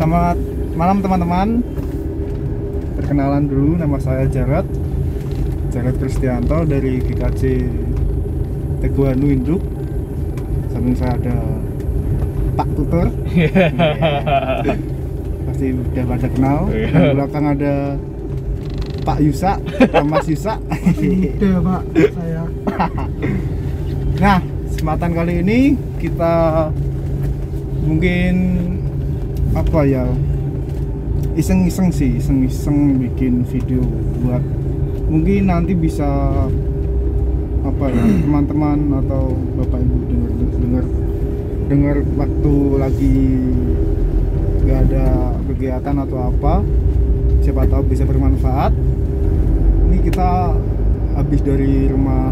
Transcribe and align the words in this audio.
Selamat 0.00 0.32
malam 0.80 1.04
teman-teman. 1.04 1.48
Perkenalan 2.96 3.44
dulu, 3.44 3.76
nama 3.76 4.00
saya 4.00 4.24
Jarot. 4.32 4.64
Jarot 5.76 5.92
Kristianto 6.00 6.64
dari 6.64 7.04
GKJ 7.04 7.68
Teguhanu 8.80 9.28
Induk. 9.28 9.60
Samping 10.72 10.96
saya 10.96 11.20
ada 11.20 11.36
Pak 12.56 12.68
Tutor. 12.80 13.12
Pasti 15.52 15.66
udah 15.68 16.04
pada 16.16 16.28
kenal. 16.32 16.58
Iya. 16.72 16.88
Dan 16.88 17.00
di 17.04 17.12
belakang 17.20 17.44
ada 17.60 17.74
Pak 19.04 19.18
Yusa, 19.20 19.60
atau 19.60 20.04
Mas 20.08 20.24
Yusa. 20.24 20.56
Udah 21.36 21.60
pak, 21.60 21.82
saya 22.16 22.42
Nah, 24.16 24.40
kesempatan 24.64 25.12
kali 25.12 25.44
ini 25.44 25.76
kita 26.00 26.32
mungkin 27.84 28.34
apa 29.50 29.80
ya 29.82 30.06
iseng-iseng 31.34 31.90
sih, 31.90 32.18
iseng-iseng 32.18 33.00
bikin 33.00 33.42
video 33.46 33.82
buat 34.22 34.42
mungkin 35.10 35.50
nanti 35.50 35.74
bisa 35.74 36.06
apa 37.66 37.84
ya 37.90 38.04
teman-teman 38.24 38.78
atau 39.04 39.34
bapak 39.58 39.78
ibu 39.82 39.96
dengar 40.06 40.30
dengar 40.60 40.84
dengar 41.70 41.96
waktu 42.18 42.54
lagi 42.78 43.18
nggak 44.66 44.78
ada 44.90 45.06
kegiatan 45.50 45.96
atau 46.06 46.18
apa 46.30 46.54
siapa 47.42 47.66
tahu 47.66 47.82
bisa 47.90 48.06
bermanfaat 48.06 48.70
ini 49.90 49.98
kita 50.06 50.54
habis 51.18 51.40
dari 51.42 51.90
rumah 51.90 52.30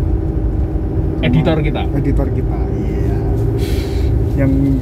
Editor 1.19 1.59
kita. 1.67 1.83
editor 1.99 2.31
kita 2.31 2.59
iya 2.79 3.19
yang 4.39 4.79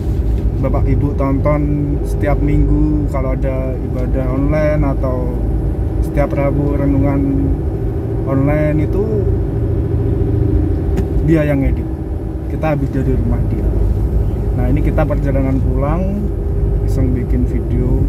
bapak 0.57 0.89
ibu 0.89 1.13
tonton 1.21 1.63
setiap 2.09 2.41
minggu 2.41 3.05
kalau 3.13 3.37
ada 3.37 3.77
ibadah 3.77 4.25
online 4.33 4.83
atau 4.97 5.37
setiap 6.01 6.33
rabu 6.33 6.73
renungan 6.81 7.21
online 8.25 8.89
itu 8.89 9.05
dia 11.29 11.45
yang 11.45 11.61
edit 11.61 11.85
kita 12.47 12.73
habis 12.73 12.89
dari 12.95 13.13
rumah 13.13 13.43
dia. 13.51 13.69
Nah 14.57 14.71
ini 14.71 14.81
kita 14.81 15.03
perjalanan 15.03 15.59
pulang 15.61 16.25
iseng 16.87 17.13
bikin 17.13 17.45
video. 17.45 18.01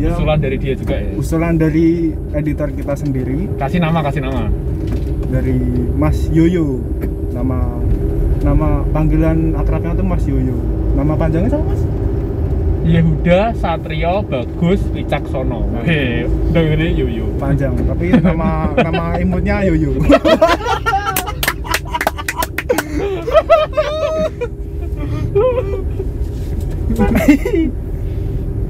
Ya 0.00 0.16
Usulan 0.16 0.40
dari 0.40 0.56
dia 0.56 0.72
juga 0.72 0.96
ya. 0.98 1.12
usulan 1.14 1.54
dari 1.60 2.16
editor 2.32 2.72
kita 2.72 2.96
sendiri. 2.96 3.44
Kasih 3.60 3.78
nama, 3.78 4.00
kasih 4.02 4.24
nama. 4.24 4.48
dari 5.28 5.56
Mas 5.96 6.28
Yoyo. 6.32 6.80
Nama 7.32 7.60
nama 8.42 8.82
panggilan 8.90 9.54
akrabnya 9.54 9.94
tuh 9.94 10.04
Mas 10.08 10.24
Yoyo 10.26 10.81
nama 10.92 11.12
panjangnya 11.16 11.50
sama 11.50 11.64
Mas? 11.72 11.82
Yehuda 12.82 13.54
Satrio 13.54 14.26
Bagus 14.26 14.82
Wicaksono. 14.90 15.70
Heh, 15.86 16.26
udah 16.26 16.62
ini 16.74 16.98
Yoyo. 16.98 17.26
panjang 17.38 17.74
tapi 17.86 18.10
nama 18.18 18.74
nama 18.74 19.18
imutnya 19.22 19.62
Yoyo 19.66 19.94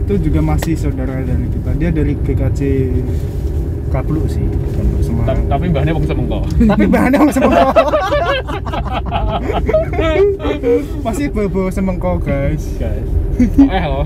itu 0.03 0.29
juga 0.29 0.41
masih 0.45 0.75
saudara 0.77 1.25
dari 1.25 1.47
kita. 1.49 1.71
Dia 1.81 1.91
dari 1.91 2.13
GKJ 2.21 2.61
Kaplu 3.93 4.25
sih 4.27 4.43
Tapi 5.23 5.65
mbahnya 5.69 5.93
bangsa 5.93 6.17
mengko. 6.17 6.41
tapi 6.67 6.85
bahannya 6.89 7.19
masih 7.23 7.35
semengko 7.37 7.69
masih 11.03 11.27
bobo 11.31 11.63
semengko 11.69 12.13
guys 12.19 12.65
Guys. 12.77 13.09
Eh 13.61 13.85
loh. 13.85 14.05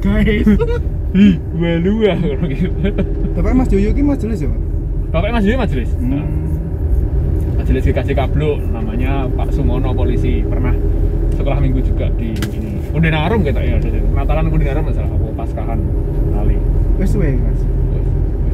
guys 0.00 0.48
Ih, 1.14 1.38
malu 1.54 2.02
ah 2.04 2.18
kalau 2.18 2.46
gitu. 2.50 2.74
tapi 3.32 3.48
Mas 3.54 3.70
Yoyo 3.70 3.94
ini 3.94 4.02
majelis 4.02 4.42
ya 4.42 4.50
Pak? 4.50 4.60
Bapak 5.14 5.30
Mas 5.30 5.46
Yudi 5.46 5.54
majelis. 5.54 5.90
Nah, 6.02 6.26
majelis 7.54 7.86
GKJ 7.86 8.10
Kablu 8.18 8.58
namanya 8.66 9.30
Pak 9.30 9.54
Sumono 9.54 9.94
polisi 9.94 10.42
pernah 10.42 10.74
sekolah 11.38 11.62
minggu 11.62 11.86
juga 11.86 12.10
di 12.18 12.34
ini 12.34 12.82
Undinarum 12.90 13.46
kita 13.46 13.62
ya 13.62 13.78
Natalan 14.10 14.50
Undinarum 14.50 14.90
masalah 14.90 15.06
apa 15.06 15.26
paskahan 15.38 15.78
wes 16.98 17.08
suwe 17.10 17.30
Mas 17.38 17.60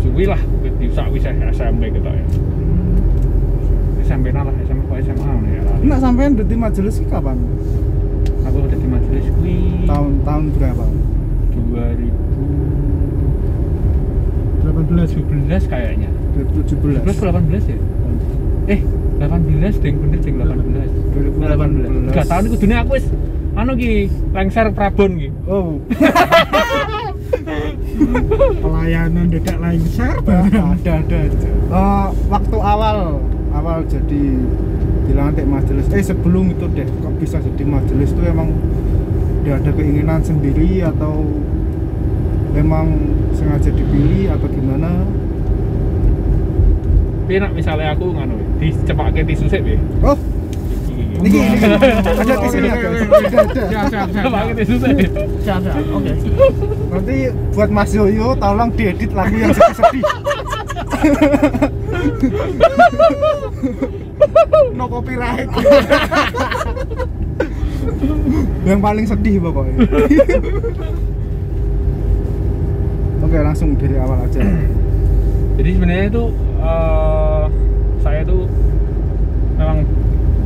suwi 0.01 0.25
lah 0.25 0.41
di 0.81 0.87
sak 0.93 1.13
wis 1.13 1.25
SMP 1.29 1.83
kita 1.93 2.11
ya 2.11 2.25
SMP 4.05 4.33
lah 4.33 4.43
SMP 4.67 4.81
kok 4.91 4.97
SMA 5.07 5.33
ya. 5.55 5.63
Nak 5.87 5.99
sampean 6.03 6.35
dadi 6.35 6.57
majelis 6.59 6.99
ki 6.99 7.07
kapan? 7.07 7.39
aku 8.43 8.57
udah 8.67 8.75
di 8.75 8.89
majelis 8.91 9.25
kuwi 9.39 9.87
Tahun 9.87 10.13
tahun 10.27 10.43
berapa? 10.59 10.87
2017 11.51 12.11
18 14.67 15.71
kayaknya 15.71 16.11
2017. 16.35 17.07
2018 17.07 17.71
ya 17.71 17.79
eh 18.71 18.81
18 19.21 19.83
deng 19.83 19.97
bener 20.01 20.19
deng 20.23 20.37
18 20.41 20.91
2018. 21.15 22.15
Gak 22.15 22.27
tahun 22.27 22.45
itu 22.51 22.57
dunia 22.59 22.79
aku 22.83 22.93
wis 22.99 23.07
anu 23.55 23.73
ki 23.77 24.09
lengser 24.33 24.67
Prabon 24.73 25.19
ki 25.19 25.29
Oh, 25.51 25.79
pelayanan 28.63 29.27
dekat 29.31 29.57
lengser 29.59 30.15
ada 30.25 30.77
ada 30.77 31.17
aja. 31.27 31.51
Eh, 31.51 32.09
waktu 32.29 32.57
awal 32.59 32.99
awal 33.55 33.79
jadi 33.87 34.23
bilang 35.11 35.35
nanti 35.35 35.43
majelis. 35.43 35.87
Eh 35.91 36.03
sebelum 36.03 36.55
itu 36.55 36.67
deh, 36.71 36.87
kok 36.87 37.15
bisa 37.19 37.43
jadi 37.43 37.63
majelis 37.67 38.15
itu 38.15 38.23
emang 38.27 38.55
udah 39.43 39.57
ada 39.57 39.71
keinginan 39.73 40.21
sendiri 40.23 40.85
atau 40.85 41.27
memang 42.55 42.95
sengaja 43.35 43.71
dipilih 43.73 44.35
atau 44.35 44.47
gimana? 44.51 45.07
tapi 47.31 47.47
misalnya 47.55 47.95
aku 47.95 48.11
nganu 48.11 48.35
dicepake 48.59 49.23
tisu 49.23 49.47
sik 49.47 49.63
be 49.63 49.79
Oh, 50.03 50.19
iki 51.25 51.39
ini 51.41 51.59
ada 51.61 52.35
tisunya 52.41 52.75
guys. 52.75 53.01
Ada 53.01 53.39
ada. 53.45 53.63
siap 53.69 53.87
siap 53.91 54.09
siap 54.11 54.25
cepake 54.25 54.53
tisu 54.59 54.75
sik 54.81 54.97
siap 55.45 55.59
siap 55.65 55.77
oke 55.93 56.13
Nanti 56.91 57.17
buat 57.55 57.71
Mas 57.71 57.91
Yoyo 57.95 58.35
tolong 58.37 58.71
diedit 58.75 59.11
lagu 59.15 59.37
yang 59.39 59.55
sedih-sedih. 59.55 60.05
no 64.77 64.85
copyright 64.91 65.49
yang 68.65 68.81
paling 68.85 69.07
sedih 69.09 69.41
pokoknya. 69.41 69.77
Oke, 73.21 73.37
langsung 73.41 73.77
dari 73.77 73.97
awal 74.01 74.27
aja. 74.27 74.41
jadi 75.61 75.71
sebenarnya 75.77 76.07
itu 76.09 76.25
eh, 76.61 77.45
saya 78.01 78.21
tuh 78.25 78.49
memang 79.61 79.85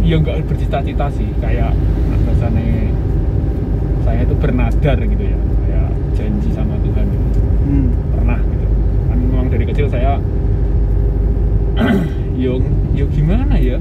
ya 0.04 0.20
nggak 0.20 0.44
bercita-cita 0.44 1.08
sih 1.16 1.24
kayak 1.40 1.72
bahasanya 2.28 2.92
saya 4.04 4.20
itu 4.28 4.36
bernadar 4.36 5.00
gitu 5.00 5.24
ya 5.24 5.38
kayak 5.64 5.88
janji 6.12 6.52
sama 6.52 6.76
Tuhan 6.84 7.08
gitu. 7.08 7.40
Hmm. 7.64 7.88
pernah 8.12 8.36
gitu 8.36 8.68
kan 9.08 9.16
memang 9.16 9.48
dari 9.48 9.64
kecil 9.64 9.88
saya 9.88 10.20
yo 12.44 12.60
yo 12.92 13.08
gimana 13.08 13.56
ya 13.56 13.80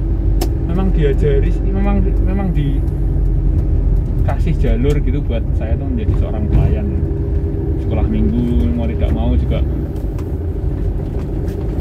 memang 0.64 0.96
diajari 0.96 1.52
sih, 1.52 1.60
memang 1.68 2.00
memang 2.24 2.56
dikasih 2.56 4.56
jalur 4.64 4.96
gitu 5.04 5.20
buat 5.20 5.44
saya 5.60 5.76
tuh 5.76 5.92
menjadi 5.92 6.24
seorang 6.24 6.48
pelayan 6.48 6.88
sekolah 7.84 8.08
minggu 8.08 8.72
mau 8.72 8.88
tidak 8.88 9.12
mau 9.12 9.36
juga 9.36 9.60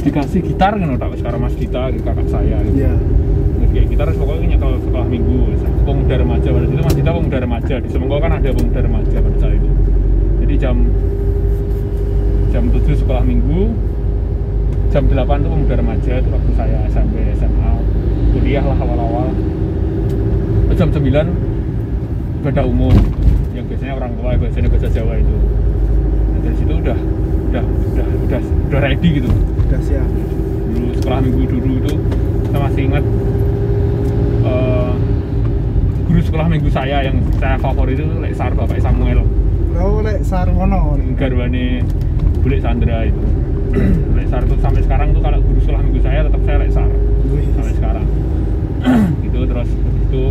dikasih 0.02 0.42
gitar 0.42 0.74
kan 0.74 0.98
tak 0.98 1.14
sekarang 1.22 1.46
mas 1.46 1.54
gitar 1.54 1.94
kakak 1.94 2.26
saya 2.26 2.58
gitu. 2.66 2.82
Iya. 2.82 2.98
Kayak 3.72 3.86
gitar 3.88 4.04
terus 4.12 4.18
pokoknya 4.20 4.46
nyekel 4.52 4.70
sekolah 4.84 5.06
minggu. 5.08 5.38
Pemuda 5.82 6.14
remaja 6.20 6.48
pada 6.52 6.66
situ 6.68 6.82
mas 6.84 6.94
Dita 6.94 7.10
pemuda 7.10 7.38
remaja 7.42 7.74
di 7.82 7.88
Semengko 7.90 8.16
kan 8.22 8.32
ada 8.36 8.48
pemuda 8.52 8.80
remaja 8.84 9.16
pada 9.18 9.36
saat 9.40 9.54
itu. 9.56 9.70
Jadi 10.44 10.54
jam 10.60 10.76
jam 12.52 12.64
7 12.68 12.84
sekolah 13.00 13.24
minggu 13.24 13.72
jam 14.92 15.08
8 15.08 15.16
tuh 15.40 15.50
pemuda 15.56 15.74
remaja 15.80 16.12
itu 16.20 16.28
waktu 16.28 16.50
saya 16.52 16.78
SMP 16.92 17.16
SMA 17.40 17.70
kuliah 18.36 18.60
lah 18.60 18.76
awal-awal. 18.76 19.32
Jam 20.76 20.88
9 20.92 21.02
ibadah 22.42 22.64
umum 22.66 22.92
yang 23.56 23.64
biasanya 23.70 23.94
orang 23.96 24.12
tua 24.18 24.36
biasanya 24.36 24.68
bahasa 24.68 24.88
Jawa 24.92 25.14
itu. 25.16 25.36
Nah, 26.32 26.38
dari 26.44 26.56
situ 26.60 26.72
udah 26.74 26.98
udah 27.48 27.64
udah 27.64 28.06
udah 28.28 28.40
udah 28.68 28.80
ready 28.82 29.08
gitu. 29.22 29.30
Udah 29.70 29.80
siap. 29.80 30.08
dulu 30.72 30.88
sekolah 30.96 31.20
minggu 31.20 31.42
dulu 31.52 31.72
itu 31.84 31.94
saya 32.48 32.60
masih 32.64 32.82
ingat 32.88 33.04
eh, 34.44 34.92
guru 36.08 36.20
sekolah 36.32 36.48
minggu 36.48 36.72
saya 36.72 37.04
yang 37.04 37.20
saya 37.36 37.60
favorit 37.60 38.00
itu 38.00 38.08
Lek 38.16 38.32
Sar 38.32 38.56
Bapak 38.56 38.80
Samuel. 38.80 39.20
Lo 39.76 40.00
lek 40.00 40.24
Sarwono 40.24 40.96
nih. 40.96 41.12
garwane 41.12 41.84
Bulik 42.40 42.64
Sandra 42.64 43.04
itu. 43.04 43.20
Lek 44.16 44.32
Sar 44.32 44.40
tuh 44.48 44.56
sampai 44.64 44.80
sekarang 44.80 45.12
tuh 45.12 45.20
kalau 45.20 45.44
guru 45.44 45.60
sekolah 45.60 45.84
minggu 45.84 46.00
saya 46.00 46.24
tetap 46.24 46.40
saya 46.48 46.56
Lek 46.64 46.72
Sar. 46.72 46.88
Sampai 47.52 47.74
sekarang. 47.76 48.06
Gitu 49.28 49.40
terus 49.44 49.68
itu 50.08 50.22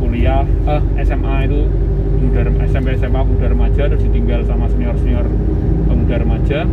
kuliah 0.00 0.40
eh 0.72 0.82
SMA 1.04 1.52
itu 1.52 1.68
SMA 3.04 3.20
pemuda 3.28 3.46
remaja 3.52 3.82
terus 3.92 4.00
ditinggal 4.08 4.40
sama 4.48 4.72
senior 4.72 4.96
senior 5.04 5.28
pemuda 5.84 6.16
remaja. 6.16 6.64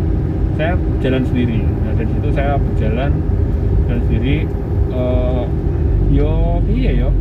Saya 0.56 0.80
jalan 1.04 1.28
sendiri. 1.28 1.68
Nah 1.68 2.00
dari 2.00 2.08
situ 2.08 2.30
saya 2.32 2.56
berjalan 2.56 3.12
jalan 3.92 4.02
sendiri 4.08 4.48
eh, 4.96 5.44
yo 6.16 6.64
iya 6.72 6.96
yo 6.96 7.12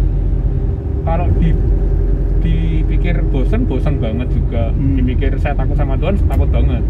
kalau 1.05 1.26
di 1.38 1.50
dipikir 2.41 3.20
bosen 3.29 3.69
bosen 3.69 4.00
banget 4.00 4.29
juga. 4.32 4.73
Hmm. 4.73 4.97
dipikir 4.97 5.37
saya 5.37 5.52
takut 5.52 5.76
sama 5.76 5.94
Tuhan 6.00 6.17
takut 6.25 6.49
banget. 6.49 6.82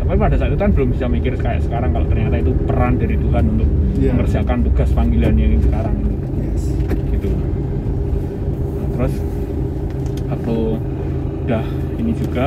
Tapi 0.00 0.18
pada 0.18 0.34
saat 0.34 0.50
itu 0.50 0.58
kan 0.58 0.70
belum 0.74 0.88
bisa 0.90 1.06
mikir 1.06 1.38
kayak 1.38 1.62
sekarang 1.62 1.94
kalau 1.94 2.06
ternyata 2.10 2.36
itu 2.42 2.50
peran 2.66 2.98
dari 2.98 3.14
Tuhan 3.14 3.44
untuk 3.46 3.68
Iya. 4.00 4.12
mengerjakan 4.16 4.58
tugas 4.66 4.90
panggilannya 4.90 5.46
yang 5.54 5.62
sekarang. 5.62 5.94
Ini 5.94 6.14
yes. 6.50 6.64
Gitu. 7.14 7.30
Nah, 7.30 8.88
terus 8.98 9.14
waktu 10.26 10.56
udah 11.46 11.64
ini 12.00 12.12
juga. 12.18 12.46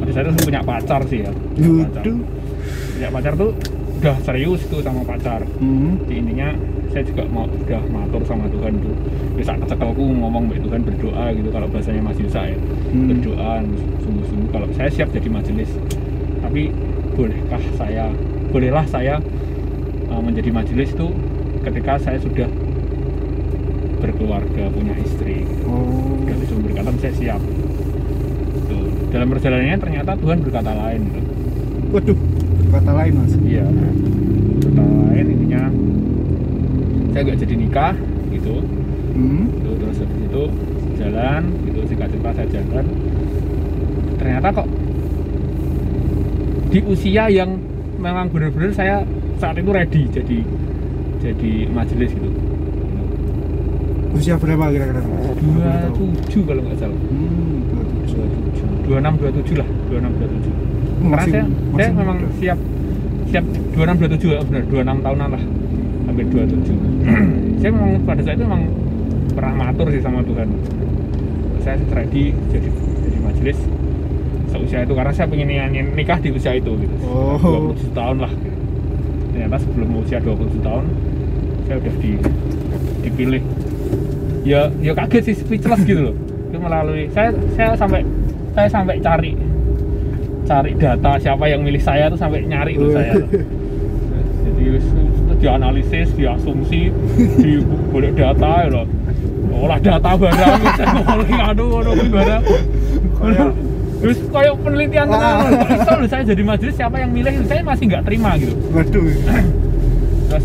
Pada 0.00 0.10
saat 0.14 0.24
itu 0.30 0.40
punya 0.46 0.62
pacar 0.64 1.00
sih 1.10 1.20
ya. 1.26 1.32
Punya 1.34 1.84
pacar. 1.84 2.02
Punya 2.96 3.08
pacar 3.12 3.32
tuh 3.36 3.50
udah 3.96 4.16
serius 4.24 4.60
tuh 4.72 4.80
sama 4.80 5.02
pacar. 5.04 5.44
Hmm. 5.60 6.00
jadi 6.08 6.14
intinya 6.24 6.48
saya 6.96 7.04
juga 7.04 7.28
mau 7.28 7.44
udah 7.44 7.82
matur 7.92 8.24
sama 8.24 8.48
Tuhan 8.48 8.80
tuh 8.80 8.96
bisa 9.36 9.52
kecekelku 9.52 10.00
ngomong 10.00 10.48
baik 10.48 10.64
Tuhan 10.64 10.80
berdoa 10.80 11.28
gitu 11.36 11.52
kalau 11.52 11.68
bahasanya 11.68 12.00
Mas 12.00 12.16
Yusa 12.16 12.48
ya 12.48 12.56
Hmm. 12.88 13.12
berdoa 13.12 13.60
sungguh-sungguh 14.00 14.48
kalau 14.48 14.64
saya 14.72 14.88
siap 14.88 15.12
jadi 15.12 15.28
majelis 15.28 15.68
tapi 16.40 16.72
bolehkah 17.12 17.60
saya 17.76 18.08
bolehlah 18.48 18.88
saya 18.88 19.20
uh, 20.08 20.22
menjadi 20.24 20.48
majelis 20.48 20.96
tuh 20.96 21.12
ketika 21.60 22.00
saya 22.00 22.16
sudah 22.16 22.48
berkeluarga 24.00 24.72
punya 24.72 24.96
istri 24.96 25.44
oh 25.68 26.16
bisa 26.24 26.56
berkata 26.56 26.88
saya 26.96 27.12
siap 27.12 27.40
Tuh. 28.66 28.88
dalam 29.12 29.28
perjalanannya 29.28 29.76
ternyata 29.76 30.16
Tuhan 30.16 30.38
berkata 30.40 30.72
lain 30.72 31.00
gitu. 31.12 31.20
waduh 31.92 32.18
kata 32.72 32.92
lain 32.92 33.12
mas 33.20 33.32
Iya. 33.46 33.64
Kata 34.64 34.82
lain 34.82 35.26
intinya 35.28 35.62
saya 37.16 37.32
nggak 37.32 37.40
jadi 37.48 37.54
nikah 37.56 37.94
gitu. 38.28 38.60
hmm. 39.16 39.44
gitu. 39.56 39.70
Terus 39.80 39.96
habis 40.04 40.20
itu 40.20 40.42
jalan 41.00 41.42
gitu 41.64 41.78
singkat 41.88 42.08
cerita 42.12 42.30
saya 42.36 42.48
jalan. 42.60 42.84
Ternyata 44.20 44.48
kok 44.52 44.68
di 46.68 46.78
usia 46.84 47.24
yang 47.32 47.56
memang 47.96 48.28
benar-benar 48.28 48.68
saya 48.76 49.00
saat 49.40 49.56
itu 49.56 49.72
ready 49.72 50.04
jadi 50.12 50.38
jadi 51.24 51.52
majelis 51.72 52.12
gitu. 52.12 52.28
usia 54.12 54.36
berapa 54.36 54.68
kira-kira 54.72 55.00
Dua 55.40 55.72
tujuh 55.96 56.42
kalau 56.44 56.60
nggak 56.68 56.76
salah. 56.76 57.00
hmm, 57.00 57.64
Dua 58.84 58.96
enam 59.00 59.16
dua 59.16 59.32
tujuh 59.32 59.56
lah. 59.56 59.68
Dua 59.88 59.98
enam 60.04 60.12
dua 60.20 60.28
tujuh. 60.36 60.52
Karena 61.00 61.24
saya, 61.24 61.44
saya 61.80 61.90
memang 61.96 62.16
muda. 62.20 62.28
siap 62.36 62.58
siap 63.32 63.44
26 63.72 64.04
27 64.04 64.36
ya 64.36 64.40
benar 64.46 64.62
26 64.68 65.04
tahunan 65.04 65.28
lah 65.34 65.42
hampir 66.16 66.32
27 66.32 67.60
saya 67.60 67.70
memang 67.76 67.90
pada 68.08 68.20
saat 68.24 68.40
itu 68.40 68.44
memang 68.48 68.64
pernah 69.36 69.52
matur 69.52 69.92
sih 69.92 70.00
sama 70.00 70.24
Tuhan. 70.24 70.48
Saya 71.60 71.76
ready 71.92 72.32
jadi 72.48 72.68
jadi 73.04 73.18
majelis 73.20 73.58
seusia 74.48 74.88
itu 74.88 74.96
karena 74.96 75.12
saya 75.12 75.28
pengen 75.28 75.52
ni- 75.52 75.92
nikah 75.92 76.16
di 76.16 76.32
usia 76.32 76.56
itu 76.56 76.72
gitu. 76.80 76.94
Oh. 77.04 77.76
27 77.76 77.92
tahun 77.92 78.16
lah 78.24 78.32
gitu. 78.32 78.56
ternyata 79.36 79.56
sebelum 79.60 79.88
usia 80.00 80.18
27 80.24 80.64
tahun 80.64 80.84
saya 81.68 81.76
udah 81.84 81.94
di, 82.00 82.10
dipilih. 83.04 83.42
Ya 84.48 84.72
ya 84.80 84.96
kaget 84.96 85.22
sih 85.28 85.36
speechless 85.36 85.84
gitu 85.84 86.00
loh. 86.00 86.16
Itu 86.48 86.56
melalui 86.56 87.12
saya 87.12 87.36
saya 87.52 87.76
sampai 87.76 88.00
saya 88.56 88.68
sampai 88.72 88.96
cari 89.04 89.36
cari 90.46 90.72
data 90.80 91.18
siapa 91.20 91.44
yang 91.44 91.60
milih 91.60 91.82
saya 91.82 92.08
tuh 92.08 92.16
sampai 92.16 92.40
nyari 92.48 92.72
tuh 92.80 92.94
saya. 92.94 93.12
jadi 93.20 93.55
itu 94.68 95.02
dianalisis 95.36 96.08
diasumsi 96.12 96.90
di 97.42 97.52
boleh 97.88 98.10
data 98.10 98.66
ya 98.66 98.68
loh. 98.72 98.86
Olah 99.56 99.78
data 99.78 100.10
barang 100.12 100.60
saya 100.78 100.92
aduh 101.46 101.80
aduh 101.80 101.94
barang. 101.94 102.42
Kayak- 103.16 103.54
terus 103.96 104.18
kayak 104.28 104.54
penelitian 104.60 105.08
Ah. 105.08 105.48
iso 105.72 105.92
lho 105.94 106.06
saya 106.06 106.22
jadi 106.22 106.42
majelis 106.42 106.74
siapa 106.74 106.96
yang 106.98 107.10
milih? 107.10 107.32
Saya 107.44 107.62
masih 107.62 107.88
nggak 107.88 108.04
terima 108.04 108.36
gitu. 108.36 108.52
Waduh. 108.70 109.08
Terus 110.28 110.44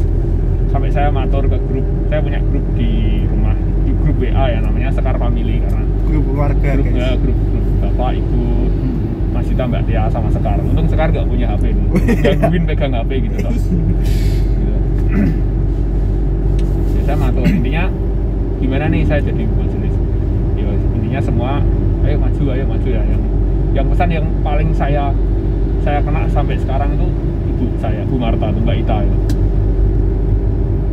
sampai 0.71 0.89
saya 0.89 1.09
matur 1.09 1.43
ke 1.45 1.57
grup 1.61 1.83
saya 2.07 2.19
punya 2.21 2.39
grup 2.41 2.63
di 2.73 2.91
rumah 3.27 3.51
di 3.83 3.91
grup 3.93 4.15
WA 4.17 4.45
ya 4.47 4.59
namanya 4.61 4.89
Sekar 4.89 5.15
Family 5.15 5.59
karena 5.59 5.83
grup 6.01 6.23
keluarga 6.25 6.69
grup 6.71 6.85
guys. 6.87 6.95
ya, 6.95 7.09
grup, 7.17 7.37
grup 7.43 7.65
bapak 7.81 8.09
ibu. 8.15 8.39
Hmm. 8.39 8.99
Mas 9.41 9.49
Dita 9.49 9.65
Mbak 9.65 9.83
Tia 9.89 10.05
sama 10.13 10.29
Sekar 10.29 10.61
untung 10.61 10.85
Sekar 10.85 11.09
nggak 11.09 11.25
punya 11.25 11.49
HP 11.49 11.73
nih 11.73 11.85
gangguin 12.29 12.63
pegang 12.69 12.93
HP 12.93 13.11
gitu 13.25 13.35
toh 13.41 13.49
Gitu. 13.49 14.77
Ya, 17.01 17.01
saya 17.09 17.17
matur 17.17 17.49
intinya 17.49 17.89
gimana 18.61 18.85
nih 18.93 19.01
saya 19.09 19.25
jadi 19.25 19.49
majelis 19.49 19.93
ya 20.53 20.69
intinya 20.69 21.17
semua 21.25 21.57
ayo 22.05 22.21
maju 22.21 22.43
ayo 22.53 22.63
maju 22.69 22.85
ya. 22.93 23.01
Yang 23.01 23.23
yang 23.73 23.87
pesan 23.89 24.09
yang 24.13 24.25
paling 24.45 24.69
saya 24.77 25.09
saya 25.81 25.97
kena 26.05 26.29
sampai 26.29 26.61
sekarang 26.61 26.93
itu 26.93 27.09
ibu 27.49 27.65
saya 27.81 28.05
Bu 28.05 28.21
Marta 28.21 28.53
tuh 28.53 28.61
Mbak 28.61 28.77
Ita 28.85 28.97
itu. 29.01 29.17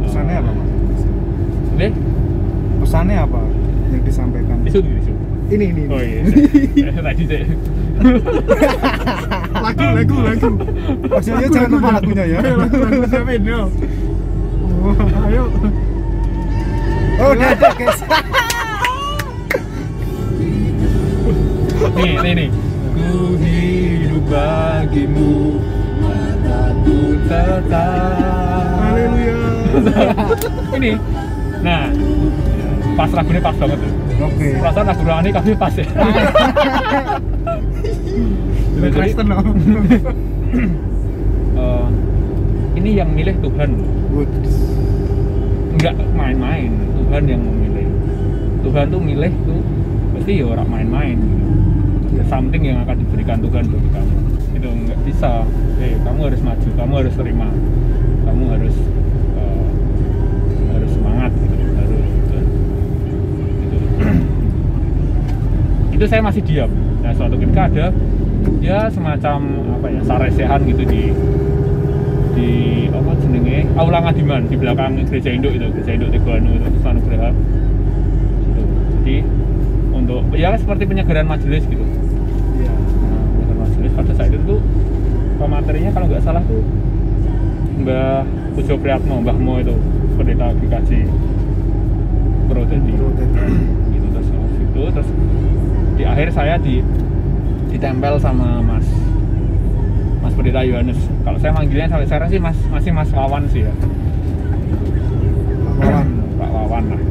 Pesannya 0.09 0.35
apa 0.41 0.51
mas? 0.57 0.71
Oke, 1.77 1.89
pesannya 2.81 3.17
apa 3.21 3.41
yang 3.93 4.03
disampaikan? 4.09 4.57
Isu. 4.65 4.81
Ini 5.49 5.65
ini. 5.73 5.83
Oh 5.89 6.01
iya, 6.01 6.23
tadi 7.09 7.25
saya. 7.25 7.47
Lagu, 9.59 9.85
lagu, 9.91 10.17
lagu. 10.23 10.49
maksudnya 11.11 11.51
jangan 11.51 11.71
lupa 11.77 11.89
lagunya 11.99 12.25
ya 12.31 12.39
lagu, 12.55 12.79
lagu 12.79 13.03
siapa 13.11 13.31
ini? 13.35 13.51
Oh, 13.59 13.67
ayo. 15.27 15.45
oh 17.19 17.29
udah 17.35 17.49
ada 17.59 17.69
guys 17.75 17.99
nih, 21.99 22.15
nih, 22.23 22.33
nih. 22.35 22.49
Ku 22.95 23.39
hidup 23.39 24.25
bagimu, 24.31 25.63
mataku 26.03 26.99
tetap. 27.27 28.79
Haleluya. 28.83 29.39
Ini, 30.79 30.93
nah, 31.63 31.91
pas 32.99 33.11
lagunya 33.15 33.43
pas 33.43 33.57
banget 33.59 33.79
tuh. 33.79 34.08
Oke 34.19 34.49
Perasaan 34.59 34.87
lagu 34.87 35.03
rohani 35.07 35.31
kami 35.31 35.53
pas 35.55 35.75
ya. 35.75 35.87
Jadi, 38.79 38.95
Kristen 38.95 39.27
loh. 39.27 39.43
eh, 41.59 41.87
ini 42.79 42.91
yang 42.95 43.11
milih 43.11 43.35
Tuhan 43.43 43.69
loh. 43.75 43.91
Waduh. 44.15 44.57
nggak 45.79 45.95
main-main 46.11 46.75
Tuhan 46.75 47.23
yang 47.31 47.39
memilih 47.39 47.87
Tuhan 48.67 48.91
tuh 48.91 48.99
milih 48.99 49.31
tuh 49.47 49.63
pasti 50.11 50.43
ya 50.43 50.51
orang 50.51 50.67
main-main 50.67 51.15
gitu. 52.11 52.23
something 52.27 52.67
yang 52.67 52.83
akan 52.83 52.99
diberikan 52.99 53.39
Tuhan 53.39 53.63
bagi 53.71 53.91
kamu 53.95 54.15
itu 54.59 54.67
nggak 54.67 54.99
bisa 55.07 55.47
eh 55.79 55.95
kamu 56.03 56.21
harus 56.27 56.41
maju 56.43 56.69
kamu 56.75 56.93
harus 56.99 57.15
terima 57.15 57.47
kamu 58.27 58.43
harus 58.59 58.77
eh, 59.39 59.67
harus 60.75 60.91
semangat 60.91 61.31
gitu 61.39 61.55
harus 61.79 62.07
gitu. 62.19 62.39
Itu 65.99 66.07
saya 66.07 66.23
masih 66.23 66.47
diam. 66.47 66.71
Nah 67.03 67.11
suatu 67.11 67.35
ketika 67.35 67.67
ada 67.67 67.91
ya 68.63 68.87
semacam 68.87 69.39
apa 69.75 69.87
ya 69.91 70.01
saresehan 70.07 70.63
gitu 70.71 70.87
di 70.87 71.11
di 72.39 72.51
apa 72.87 73.19
jenenge? 73.19 73.67
Aula 73.75 74.07
Ngadiman 74.07 74.47
di 74.47 74.55
belakang 74.55 74.95
gereja 75.11 75.35
induk 75.35 75.59
itu 75.59 75.67
gereja 75.75 75.99
induk 75.99 76.15
Teguhanu 76.15 76.55
itu 76.55 76.67
Terus 76.71 76.87
Anugerah. 76.87 77.35
Gitu. 78.39 78.63
jadi 79.03 79.17
untuk 79.91 80.23
ya 80.39 80.55
seperti 80.55 80.87
penyegaran 80.87 81.27
majelis 81.27 81.67
gitu. 81.67 81.83
Iya. 81.83 82.71
nah, 82.71 83.23
penyegaran 83.35 83.59
majelis 83.67 83.91
pada 83.99 84.13
saat 84.15 84.31
itu 84.31 84.45
tuh 84.47 84.61
pematerinya 85.43 85.91
kalau 85.91 86.07
nggak 86.07 86.23
salah 86.23 86.43
tuh 86.47 86.63
Mbah 87.83 88.23
Pujo 88.55 88.75
Priyatmo 88.79 89.19
Mbah 89.19 89.39
Mo 89.39 89.59
itu 89.59 89.75
pendeta 90.15 90.55
GKJ 90.63 91.11
Purwodadi 92.47 92.95
gitu 93.91 94.07
terus 94.15 94.29
itu 94.63 94.83
terus 94.95 95.11
di 95.99 96.07
akhir 96.07 96.31
saya 96.31 96.55
di 96.63 96.79
ditempel 97.75 98.23
sama 98.23 98.63
Mas 98.63 98.87
Mas 100.23 100.31
Pendeta 100.39 100.63
Yohanes. 100.63 100.99
Kalau 101.27 101.39
saya 101.43 101.51
manggilnya 101.51 101.91
sampai 101.91 102.07
sekarang 102.07 102.29
sih 102.31 102.39
Mas 102.39 102.59
masih 102.71 102.91
Mas 102.95 103.11
Wawan 103.11 103.43
sih 103.51 103.67
ya. 103.67 103.75
Wawan. 105.83 106.07
Pak 106.39 106.51
Wawan 106.55 106.85
lah. 106.95 107.03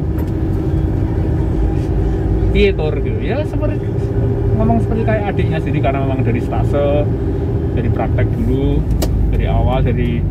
Piye 2.56 2.72
tur 2.72 2.94
gitu. 2.96 3.18
Ya 3.20 3.44
seperti 3.44 3.76
ngomong 4.56 4.80
seperti 4.80 5.02
kayak 5.04 5.36
adiknya 5.36 5.58
sendiri 5.60 5.84
karena 5.84 6.02
memang 6.08 6.24
dari 6.24 6.40
stase 6.40 7.04
dari 7.76 7.88
praktek 7.92 8.26
dulu 8.40 8.80
dari 9.30 9.46
awal 9.46 9.84
dari 9.84 10.24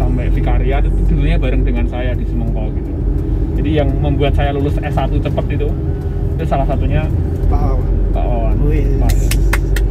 sampai 0.00 0.32
vikariat 0.32 0.82
itu 0.88 0.98
dulunya 1.12 1.36
bareng 1.36 1.62
dengan 1.62 1.84
saya 1.92 2.16
di 2.16 2.24
Semongko 2.24 2.72
gitu. 2.72 2.92
Jadi 3.60 3.70
yang 3.84 3.88
membuat 4.00 4.32
saya 4.32 4.56
lulus 4.56 4.80
S1 4.80 5.20
cepat 5.20 5.44
itu 5.52 5.68
itu 6.36 6.44
salah 6.44 6.68
satunya 6.68 7.04
Pak 7.46 7.62
Wawan 8.14 8.56
Wih. 8.64 8.84
Pak. 8.98 9.12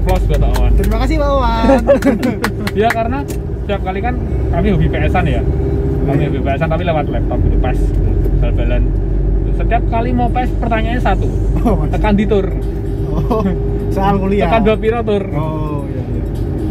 Close 0.06 0.24
buat 0.26 0.40
Pak 0.40 0.52
Wawan. 0.54 0.72
Terima 0.76 0.98
kasih 1.00 1.16
Pak 1.18 1.30
Wawan. 1.30 1.66
Ya 2.76 2.92
karena 2.92 3.24
setiap 3.64 3.82
kali 3.82 4.00
kan 4.00 4.20
kami 4.52 4.68
hobi 4.70 4.88
PS-an 4.88 5.26
ya. 5.26 5.40
Kami 6.06 6.20
Iya. 6.20 6.28
hobi 6.28 6.40
PS-an 6.44 6.70
tapi 6.70 6.84
lewat 6.84 7.06
laptop 7.08 7.40
PES, 7.40 7.80
gitu, 7.82 8.10
bal-balan. 8.38 8.84
Setiap 9.56 9.84
kali 9.88 10.10
mau 10.12 10.28
PES 10.28 10.50
pertanyaannya 10.60 11.00
satu. 11.02 11.28
oh. 11.64 11.88
Tekan 11.88 12.14
di 12.14 12.28
tur. 12.28 12.44
oh, 13.10 13.42
soal 13.90 14.20
kuliah. 14.20 14.52
Tekan 14.52 14.62
dua 14.62 14.76
piro 14.76 15.00
tur. 15.02 15.24
Oh, 15.32 15.88
iya 15.88 16.04
iya. 16.04 16.24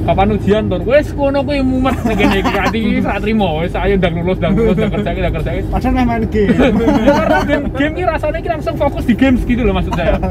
Kapan 0.04 0.28
ujian 0.36 0.64
tur? 0.68 0.80
Wes 0.84 1.08
kono 1.10 1.40
kuwi 1.40 1.64
mumet 1.64 1.96
nek 2.04 2.14
kene 2.14 2.36
iki 2.38 2.52
ati 2.52 2.80
sak 3.00 3.16
trimo. 3.24 3.64
Wes 3.64 3.72
ayo 3.72 3.96
ndang 3.96 4.14
lulus, 4.14 4.36
ndang 4.36 4.52
lulus, 4.52 4.76
ndang 4.76 4.92
kerja 4.92 5.08
iki, 5.08 5.20
ndang 5.24 5.34
kerja 5.40 5.50
iki. 5.56 5.62
Padahal 5.72 6.04
main 6.04 6.24
game. 6.28 6.52
Ya, 6.52 7.12
karena 7.24 7.38
game 7.48 7.64
game 7.72 7.94
ini 7.96 8.04
rasanya 8.04 8.38
kita 8.38 8.54
langsung 8.54 8.76
fokus 8.76 9.04
di 9.08 9.14
games 9.16 9.40
gitu 9.42 9.64
loh 9.64 9.72
maksud 9.72 9.96
saya. 9.96 10.20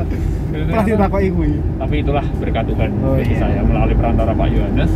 Pasti 0.73 0.91
takoki 0.95 1.29
kuwi. 1.29 1.51
Tapi 1.77 1.95
itulah 1.99 2.25
berkat 2.37 2.63
Tuhan 2.65 2.89
Oh, 2.99 3.13
bagi 3.13 3.29
iya. 3.29 3.39
saya 3.39 3.61
melalui 3.61 3.93
perantara 3.93 4.31
Pak 4.31 4.47
Yohanes. 4.49 4.91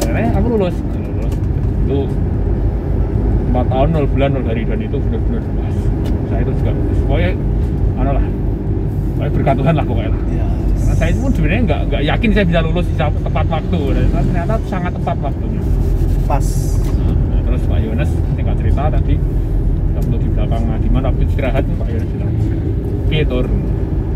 Akhirnya 0.00 0.28
aku 0.32 0.46
lulus, 0.48 0.76
lulus. 0.94 1.34
Itu 1.84 1.98
empat 3.48 3.66
tahun, 3.68 3.88
nol 3.90 4.06
bulan, 4.08 4.28
nol 4.32 4.44
hari 4.44 4.62
dan 4.62 4.78
itu 4.78 4.96
benar-benar 4.98 5.42
pas. 5.54 5.76
Saya 6.26 6.40
itu 6.40 6.52
juga 6.54 6.70
lulus. 6.72 6.98
Pokoknya, 7.04 7.30
anu 7.96 8.10
lah, 8.12 8.26
pokoknya 9.14 9.30
berkat 9.32 9.54
Tuhan 9.56 9.74
lah 9.74 9.84
pokoknya 9.84 10.10
lah. 10.10 10.22
Iya. 10.28 10.46
Karena 10.74 10.94
saya 10.94 11.10
pun 11.16 11.30
sebenarnya 11.32 11.62
nggak 11.64 11.80
nggak 11.88 12.02
yakin 12.04 12.28
saya 12.30 12.44
bisa 12.44 12.60
lulus 12.62 12.86
di 12.86 12.94
saat- 12.94 13.18
tepat 13.18 13.46
waktu. 13.48 13.80
Dan 13.90 14.06
ternyata 14.12 14.54
sangat 14.64 14.92
tepat 14.94 15.16
waktunya. 15.20 15.62
Pas. 16.24 16.46
Nah, 16.94 17.40
terus 17.42 17.62
Pak 17.64 17.78
Yohanes 17.78 18.10
tinggal 18.32 18.56
cerita 18.56 18.82
tadi 18.88 19.14
waktu 19.94 20.14
di 20.16 20.28
belakang 20.30 20.62
Adiman 20.68 21.02
waktu 21.04 21.22
istirahat 21.24 21.64
Pak 21.66 21.86
Yohanes 21.86 22.10
bilang 22.10 22.32
piye 23.06 23.24
tur 23.24 23.46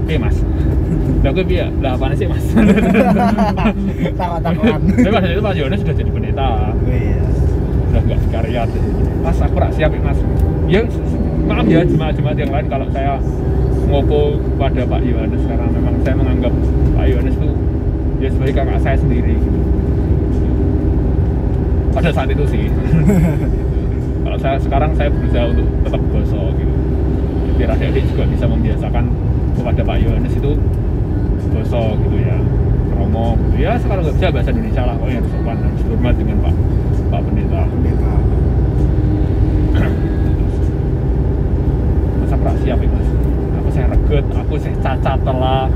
piye 0.09 0.17
mas. 0.17 0.37
Lah 1.21 1.31
gue 1.37 1.45
piye? 1.45 1.67
Lah 1.85 1.93
apaan 2.00 2.17
sih 2.17 2.25
mas? 2.25 2.45
Takut-takutan. 4.17 4.81
tapi 4.81 5.12
pada 5.12 5.29
itu 5.29 5.43
Pak 5.45 5.55
Yohanes 5.61 5.81
sudah 5.85 5.97
jadi 6.00 6.11
pendeta. 6.11 6.50
Iya. 6.88 7.25
udah 7.88 8.05
nggak 8.05 8.21
sekariat 8.29 8.69
mas 9.25 9.38
aku 9.41 9.57
rak 9.61 9.73
siap 9.77 9.93
ya 9.93 10.00
mas. 10.00 10.19
Ya 10.69 10.81
maaf 11.45 11.65
ya 11.69 11.85
jemaat-jemaat 11.85 12.37
yang 12.41 12.53
lain 12.53 12.67
kalau 12.73 12.87
saya 12.93 13.21
ngopo 13.88 14.41
pada 14.57 14.83
Pak 14.88 15.00
Yohanes 15.05 15.43
karena 15.45 15.67
memang 15.69 15.95
saya 16.00 16.15
menganggap 16.17 16.53
Pak 16.97 17.07
Yohanes 17.09 17.37
itu 17.37 17.50
ya 18.19 18.29
sebagai 18.33 18.55
kakak 18.57 18.81
saya 18.81 18.97
sendiri 18.97 19.37
gitu. 19.37 19.61
pada 21.93 22.11
saat 22.12 22.29
itu 22.33 22.45
sih. 22.49 22.65
Kalau 24.29 24.38
saya 24.45 24.61
sekarang 24.61 24.93
saya 24.93 25.09
berusaha 25.09 25.45
untuk 25.49 25.67
tetap 25.88 26.03
gosok 26.12 26.53
gitu 26.61 26.88
biar 27.59 27.75
adik-adik 27.75 28.07
juga 28.15 28.23
bisa 28.31 28.47
membiasakan 28.47 29.05
kepada 29.59 29.83
Pak 29.83 29.97
Yohanes 29.99 30.35
itu 30.38 30.55
gosok 31.50 31.99
gitu 32.07 32.17
ya 32.23 32.38
promo 32.95 33.35
gitu. 33.35 33.67
Ya 33.67 33.75
sekarang 33.83 34.07
nggak 34.07 34.15
bisa 34.15 34.27
bahasa 34.31 34.50
Indonesia 34.55 34.83
lah 34.87 34.95
pokoknya 34.95 35.19
harus 35.19 35.31
sopan 35.35 35.57
harus 35.59 35.83
hormat 35.91 36.15
dengan 36.15 36.37
Pak 36.38 36.55
Pak 37.11 37.21
Pendeta. 37.27 37.62
Pendeta. 37.67 38.12
masa 42.23 42.37
pra 42.38 42.53
siap 42.62 42.79
ya 42.79 42.88
mas. 42.95 43.09
Aku 43.59 43.69
saya 43.75 43.87
reget 43.91 44.27
aku 44.38 44.55
saya 44.62 44.75
cacat 44.79 45.19
telah. 45.27 45.67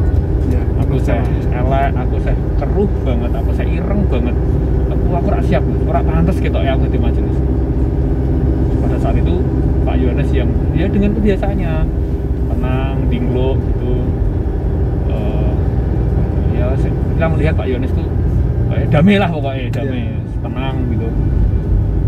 Ya, 0.55 0.63
aku 0.87 0.95
saya 1.03 1.23
elek 1.51 1.91
aku 1.99 2.17
saya 2.23 2.37
keruh 2.63 2.91
banget 3.03 3.31
aku 3.35 3.51
saya 3.59 3.67
ireng 3.67 4.03
banget. 4.07 4.37
Aku 4.87 5.05
aku 5.19 5.29
rak 5.35 5.43
siap 5.51 5.67
ora 5.91 6.01
pantes 6.07 6.39
gitu 6.39 6.59
ya 6.63 6.79
aku 6.79 6.87
di 6.87 6.99
majelis 7.03 7.42
saat 9.03 9.19
itu 9.19 9.35
Pak 9.83 9.99
Yohanes 9.99 10.31
yang 10.31 10.47
ya 10.79 10.87
dengan 10.87 11.11
kebiasaannya 11.19 11.73
tenang 12.55 12.97
dinglo 13.11 13.59
gitu. 13.59 13.93
Eh, 15.11 15.51
ya 16.55 16.71
saya, 16.79 16.95
kita 16.95 17.27
melihat 17.35 17.55
Pak 17.59 17.67
Yohanes 17.67 17.91
tuh 17.91 18.07
kayak 18.71 18.87
damai 18.95 19.19
lah 19.19 19.29
pokoknya 19.29 19.75
damai 19.75 20.05
tenang 20.39 20.77
gitu. 20.95 21.09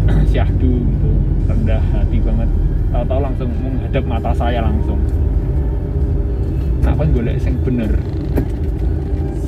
Syahdu 0.30 0.72
gitu 0.86 1.10
rendah 1.50 1.82
hati 1.90 2.18
banget. 2.22 2.48
Tahu-tahu 2.94 3.20
langsung 3.26 3.50
menghadap 3.58 4.04
mata 4.06 4.30
saya 4.38 4.62
langsung. 4.62 5.02
Nah 6.86 6.94
kan 6.94 7.10
golek 7.10 7.42
sing 7.42 7.58
bener? 7.66 7.90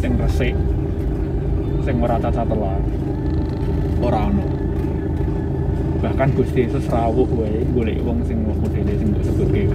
Sing 0.02 0.18
resik. 0.18 0.58
Sing 1.86 2.02
ora 2.02 2.18
cacat 2.18 2.42
telah 2.42 2.74
ora 4.02 4.20
ono 4.34 4.65
bahkan 6.06 6.30
Gusti 6.38 6.70
Yesus 6.70 6.86
rawuh 6.86 7.26
wae 7.34 7.66
golek 7.74 7.98
wong 8.06 8.22
sing 8.30 8.38
modele 8.46 8.94
sing 8.94 9.10
mbok 9.10 9.22
sebutke 9.26 9.66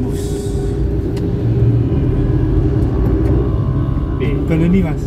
Bus. 0.00 0.22
Eh, 4.24 4.32
Baleni 4.48 4.80
Mas. 4.80 5.02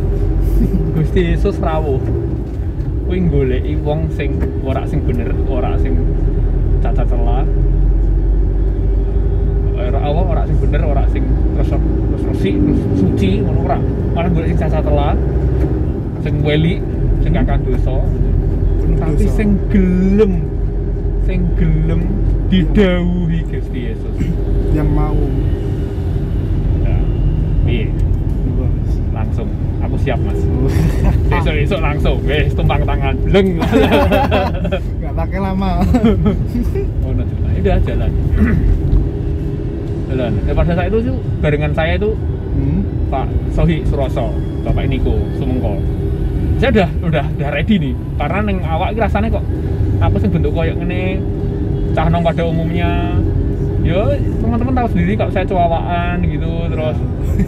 Gusti 0.96 1.20
Yesus 1.36 1.60
rawuh. 1.60 2.00
Kuwi 3.04 3.28
goleki 3.28 3.76
wong 3.84 4.08
sing 4.16 4.40
ora 4.64 4.88
sing 4.88 5.04
bener 5.04 5.28
ora 5.52 5.76
sing 5.76 5.92
cacat 6.80 7.04
celah. 7.04 7.44
Ora 9.76 10.00
apa 10.00 10.20
ora 10.24 10.42
sing 10.48 10.56
bener 10.64 10.82
ora 10.88 11.04
sing 11.12 11.28
resik 11.60 12.56
terus 12.56 12.80
suci 12.96 13.44
ngono 13.44 13.68
ora. 13.68 13.76
Malah 14.16 14.32
golek 14.32 14.48
sing 14.48 14.58
cacat 14.64 14.80
celah. 14.80 15.12
Sing 16.24 16.40
weli 16.40 16.80
sing 17.20 17.36
kakang 17.36 17.60
dosa 17.68 18.00
tapi 19.00 19.24
sing 19.28 19.56
gelem 19.72 20.32
sing 21.24 21.40
gelem 21.56 22.00
didhawuhi 22.52 23.40
Gusti 23.48 23.80
Yesus. 23.90 24.14
Yang 24.76 24.88
mau. 24.92 25.16
ya 27.64 27.88
Bus. 28.54 28.90
langsung. 29.10 29.48
Aku 29.84 29.96
siap 30.00 30.20
mas. 30.22 30.40
Besok 31.32 31.54
besok 31.56 31.80
langsung. 31.80 32.18
Wes 32.28 32.52
tumpang 32.52 32.84
tangan. 32.84 33.14
Bleng. 33.24 33.58
Nggak 35.00 35.14
pakai 35.16 35.38
lama. 35.40 35.80
oh 37.02 37.12
nah, 37.12 37.24
nah, 37.24 37.52
udah 37.58 37.78
jalan. 37.82 38.12
Jalan. 40.12 40.32
Ya, 40.44 40.52
pada 40.52 40.72
saat 40.76 40.88
itu 40.92 40.98
tuh 41.10 41.16
barengan 41.40 41.72
saya 41.72 41.96
itu 41.98 42.12
Hmm. 42.54 42.86
Pak 43.10 43.26
Sohi 43.50 43.82
Suroso 43.82 44.30
Bapak 44.62 44.86
Niko 44.86 45.18
Sumengkol 45.34 45.82
saya 46.58 46.70
udah 46.80 46.88
udah 47.12 47.24
udah 47.36 47.48
ready 47.52 47.76
nih. 47.76 47.94
Karena 48.16 48.38
neng 48.40 48.58
awak 48.64 48.96
ini 48.96 49.00
rasanya 49.04 49.28
kok 49.28 49.44
apa 50.00 50.16
sih 50.20 50.28
bentuk 50.28 50.52
koyok 50.52 50.76
ini 50.84 51.20
cah 51.92 52.08
nong 52.08 52.24
pada 52.24 52.42
umumnya. 52.46 53.20
Ya 53.84 54.00
teman-teman 54.40 54.72
tahu 54.80 54.88
sendiri 54.96 55.12
kalau 55.12 55.28
saya 55.28 55.44
cowawaan 55.44 56.24
gitu 56.24 56.52
terus 56.72 56.96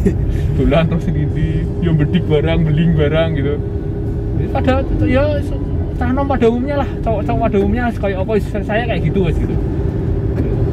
dolan 0.60 0.84
terus 0.90 1.04
sendiri. 1.08 1.64
Yang 1.80 1.96
bedik 2.04 2.24
barang 2.28 2.60
beling 2.66 2.92
barang 2.92 3.28
gitu. 3.40 3.54
Jadi 4.36 4.48
pada 4.52 4.72
ya 5.08 5.24
cah 5.96 6.10
nong 6.12 6.28
pada 6.28 6.44
umumnya 6.52 6.76
lah. 6.84 6.88
Cowok-cowok 7.00 7.40
pada 7.48 7.56
umumnya 7.56 7.88
kayak 7.96 8.20
apa 8.20 8.32
saya 8.42 8.82
kayak 8.84 9.00
gitu 9.00 9.24
wes 9.24 9.36
gitu. 9.40 9.56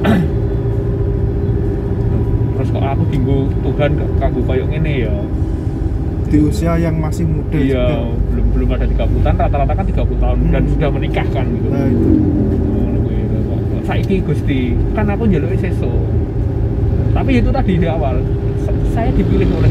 Terus 2.60 2.70
kok 2.70 2.84
aku 2.84 3.03
tinggu 3.08 3.48
Tuhan 3.63 3.92
kagu 4.20 4.42
kayak 4.44 4.68
gini 4.68 5.08
ya 5.08 5.15
Di 6.34 6.42
usia 6.42 6.74
yang 6.75 6.98
masih 6.98 7.24
muda 7.24 7.54
iya 7.54 7.86
juga. 7.86 8.10
belum 8.28 8.46
belum 8.52 8.70
ada 8.72 8.86
30 8.88 9.22
tahun 9.22 9.36
rata-rata 9.38 9.74
kan 9.75 9.86
30 9.86 10.18
tahun 10.18 10.38
dan 10.50 10.62
Hmm. 10.62 10.72
sudah 10.74 10.90
menikah 10.90 11.28
kan 11.30 11.46
gitu 11.48 11.68
Nah, 11.70 11.86
itu. 11.86 12.10
Saiki 13.84 14.18
Gusti 14.20 14.60
kan 14.92 15.06
aku 15.06 15.24
njaluki 15.25 15.58
seso 15.60 15.92
tapi 17.13 17.38
itu 17.38 17.50
tadi 17.50 17.78
di 17.78 17.86
awal 17.86 18.18
sa- 18.60 18.74
saya 18.90 19.12
dipilih 19.12 19.46
oleh 19.54 19.70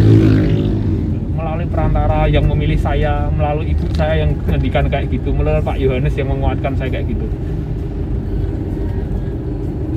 melalui 1.33 1.67
perantara 1.67 2.29
yang 2.29 2.47
memilih 2.47 2.77
saya 2.77 3.27
melalui 3.29 3.73
ibu 3.73 3.83
saya 3.91 4.23
yang 4.23 4.31
ngendikan 4.47 4.87
kayak 4.87 5.11
gitu 5.11 5.33
melalui 5.33 5.59
Pak 5.61 5.77
Yohanes 5.77 6.15
yang 6.15 6.29
menguatkan 6.29 6.77
saya 6.77 6.93
kayak 6.93 7.09
gitu 7.09 7.27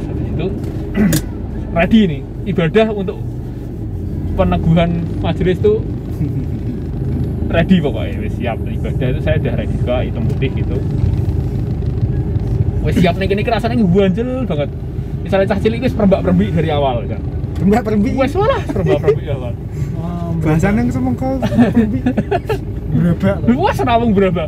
habis 0.02 0.26
itu 0.26 0.48
ready 1.78 2.02
nih 2.08 2.22
ibadah 2.48 2.88
untuk 2.90 3.22
peneguhan 4.34 4.90
majelis 5.20 5.60
tuh 5.60 5.84
ready 7.46 7.78
pokoknya 7.78 8.18
wis 8.20 8.34
siap 8.36 8.58
ibadah 8.60 9.08
itu 9.10 9.20
saya 9.22 9.36
udah 9.38 9.54
ready 9.56 9.76
juga 9.78 9.96
hitam 10.02 10.24
putih 10.26 10.50
gitu 10.54 10.78
wis 12.82 12.96
siap 12.98 13.16
nih 13.18 13.28
kini 13.28 13.42
rasanya 13.44 13.76
ngebuanjel 13.80 14.30
banget 14.46 14.70
misalnya 15.22 15.46
cah 15.50 15.60
cilik 15.60 15.80
wis 15.82 15.94
perbak 15.94 16.22
perbik 16.22 16.50
dari 16.54 16.70
awal 16.70 17.06
kan 17.06 17.22
Mbak 17.56 17.82
perbi. 17.88 18.10
wes 18.14 18.36
lah 18.36 18.62
perbak 18.68 19.00
perbik 19.00 19.24
dari 19.24 19.34
awal 19.34 19.54
Bahasanya 20.36 20.84
yang 20.84 20.92
semong 20.92 21.16
kau 21.16 21.40
perbi. 21.40 22.04
Berabak. 22.92 23.36
loh. 23.48 23.58
wes 23.66 23.80
nawung 23.82 24.12
berapa 24.12 24.44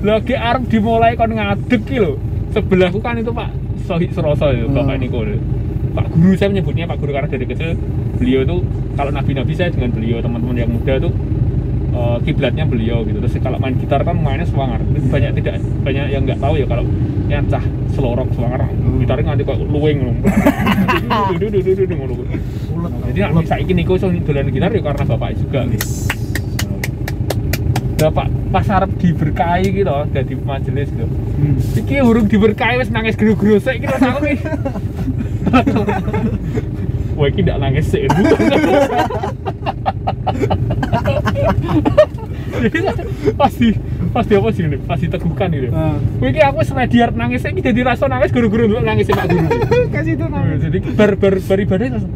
lagi 0.00 0.34
arep 0.34 0.62
dimulai 0.70 1.12
kon 1.14 1.34
ngadeg 1.34 1.82
ki 1.82 1.98
lho 1.98 2.12
sebelahku 2.54 3.02
kan 3.02 3.18
itu 3.18 3.34
Pak 3.34 3.50
Sohik 3.84 4.14
Suroso 4.14 4.48
itu 4.48 4.66
Bapak 4.70 4.96
Hmm. 4.96 5.02
Niko. 5.02 5.20
Pak 5.92 6.06
Guru 6.12 6.32
saya 6.36 6.48
menyebutnya 6.52 6.84
Pak 6.84 6.96
Guru 7.00 7.10
karena 7.12 7.28
dari 7.28 7.44
kecil 7.44 7.72
beliau 8.16 8.40
itu 8.44 8.56
kalau 8.94 9.10
nabi-nabi 9.10 9.52
saya 9.52 9.68
dengan 9.68 9.90
beliau 9.92 10.20
teman-teman 10.20 10.56
yang 10.56 10.70
muda 10.70 10.94
tuh 10.98 11.12
eh, 11.92 12.18
kiblatnya 12.24 12.64
beliau 12.66 13.04
gitu 13.04 13.18
terus 13.20 13.36
kalau 13.38 13.58
main 13.60 13.76
gitar 13.78 14.02
kan 14.02 14.16
mainnya 14.18 14.46
semangar 14.48 14.80
banyak 14.86 15.30
tidak 15.38 15.62
banyak 15.84 16.04
yang 16.10 16.22
nggak 16.24 16.40
tahu 16.40 16.54
ya 16.58 16.66
kalau 16.66 16.84
yang 17.26 17.44
cah 17.50 17.64
selorok 17.94 18.30
semangar 18.34 18.66
Hmm. 18.96 19.02
gitarnya 19.04 19.24
nganti 19.34 19.42
kok 19.44 19.58
luwing 19.66 19.98
jadi 21.36 21.46
nek 21.50 21.98
Ulet. 23.36 23.44
saiki 23.44 23.72
niku 23.74 24.00
iso 24.00 24.08
dolan 24.08 24.48
gitar 24.48 24.70
ya 24.72 24.80
karena 24.80 25.04
bapak 25.04 25.30
juga 25.36 25.60
Bapak 27.96 28.28
pas 28.52 28.68
arep 28.68 28.92
diberkahi 29.00 29.72
gitu 29.72 29.88
dadi 30.12 30.36
majelis 30.36 30.92
gitu. 30.92 31.08
Hmm. 31.08 31.56
Iki 31.80 31.96
urung 32.04 32.28
diberkahi 32.28 32.76
wis 32.76 32.92
nangis 32.92 33.16
gru-gru 33.16 33.56
sik 33.56 33.80
iki 33.80 33.88
aku 33.88 34.36
iki. 34.36 34.44
Wah, 37.16 37.26
iki 37.32 37.40
ndak 37.40 37.56
nangis 37.56 37.88
sik. 37.88 38.04
Jadi 42.56 42.78
pasti 43.40 43.66
pasti 44.10 44.32
apa 44.36 44.48
sih 44.52 44.62
ini? 44.64 44.78
Pasti 44.80 45.06
teguhkan 45.08 45.48
gitu. 45.52 45.68
Ah. 45.72 45.96
Wih, 46.22 46.32
iki 46.32 46.40
aku 46.40 46.64
sengaja 46.64 46.96
arep 47.08 47.16
nangis 47.16 47.44
iki 47.44 47.60
jadi 47.60 47.80
rasa 47.84 48.08
nangis 48.08 48.32
guru-guru 48.32 48.68
dulu 48.68 48.80
nangis 48.80 49.08
Pak 49.08 49.26
Guru. 49.28 49.46
kasih 49.94 50.16
itu 50.16 50.24
Nah, 50.26 50.42
namanya 50.42 50.58
jadi 50.68 50.78
bar 50.96 51.12
bar 51.16 51.34
bar 51.38 51.58
ibadah 51.60 51.86
langsung 51.92 52.12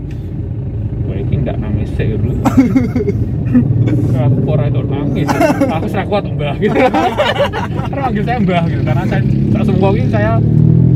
Wah, 1.06 1.16
iki 1.18 1.34
ndak 1.42 1.56
nangis 1.58 1.88
sih 1.94 2.06
dulu. 2.16 2.34
aku 4.24 4.38
ora 4.46 4.64
itu 4.68 4.80
nangis. 4.86 5.26
Aku 5.66 5.86
serak 5.90 6.06
kuat 6.08 6.24
mbah 6.24 6.54
gitu. 6.56 6.76
Manggil 7.90 8.22
saya 8.24 8.38
mbah 8.40 8.62
gitu 8.66 8.82
karena 8.82 9.04
saya 9.06 9.22
tak 9.26 9.62
semua 9.66 9.88
ini 9.92 10.08
saya 10.08 10.32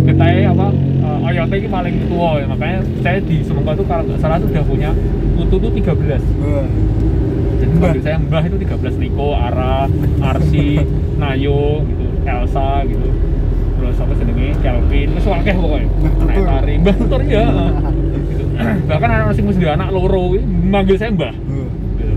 getai 0.04 0.44
apa 0.44 0.68
uh, 1.00 1.26
OYOT 1.26 1.52
ini 1.56 1.68
paling 1.72 1.94
tua 2.12 2.36
ya 2.36 2.46
makanya 2.46 2.78
saya 3.00 3.18
di 3.24 3.40
Semengko 3.40 3.72
itu 3.72 3.84
kalau 3.88 4.02
nggak 4.04 4.20
salah 4.20 4.36
itu 4.36 4.46
udah 4.52 4.64
punya 4.68 4.90
mutu 5.34 5.56
tuh 5.56 5.70
13 5.72 5.80
Wah. 6.44 6.66
jadi 7.58 7.72
panggil 7.80 8.02
saya 8.04 8.16
Mbah 8.20 8.42
itu 8.44 8.56
13 8.60 9.00
Niko, 9.00 9.28
Ara, 9.34 9.88
Arsi, 10.20 10.78
Nayo 11.20 11.82
gitu, 11.88 12.04
Elsa 12.28 12.84
gitu. 12.84 13.08
Terus 13.80 13.96
apa 13.98 14.12
jenenge? 14.20 14.48
Kelvin, 14.60 15.06
terus 15.16 15.26
wakeh 15.26 15.54
pokoknya. 15.56 15.88
Anak 15.88 16.34
Tutur. 16.36 16.44
tari, 16.46 16.74
Mbah 16.78 16.94
Tutur 17.00 17.20
ya. 17.24 17.46
gitu. 18.28 18.44
Bahkan 18.84 19.08
anak 19.10 19.26
masing 19.32 19.44
masing 19.48 19.64
anak 19.64 19.88
loro 19.90 20.36
ini 20.36 20.44
manggil 20.44 20.96
saya 21.00 21.10
Mbah. 21.16 21.34
Gitu. 21.34 22.14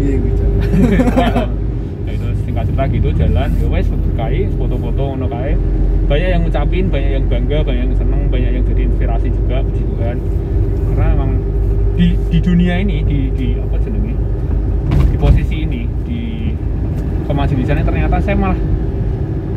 Iya 0.00 0.14
gitu. 0.22 0.44
Nah, 2.02 2.10
itu 2.10 2.26
singkat 2.42 2.64
cerita 2.66 2.84
gitu 2.90 3.08
jalan, 3.14 3.48
ya 3.54 3.66
wes 3.70 3.86
foto-foto 4.58 5.02
ngono 5.14 5.26
kae. 5.30 5.54
Banyak 6.10 6.28
yang 6.28 6.42
ngucapin, 6.44 6.84
banyak 6.90 7.10
yang 7.20 7.24
bangga, 7.30 7.58
banyak 7.64 7.82
yang 7.88 7.96
seneng, 7.96 8.22
banyak 8.28 8.50
yang 8.58 8.64
jadi 8.66 8.82
inspirasi 8.90 9.28
juga, 9.32 9.56
puji 9.64 9.82
Tuhan. 9.96 10.16
Karena 10.92 11.06
emang 11.14 11.30
di 11.96 12.06
di 12.28 12.38
dunia 12.42 12.74
ini 12.80 13.04
di 13.06 13.20
di 13.32 13.48
apa 13.56 13.76
jenenge? 13.80 14.14
Di 15.08 15.16
posisi 15.16 15.56
ini 15.64 15.82
di 16.04 16.22
kemajelisannya 17.26 17.84
ternyata 17.86 18.16
saya 18.20 18.36
malah 18.36 18.60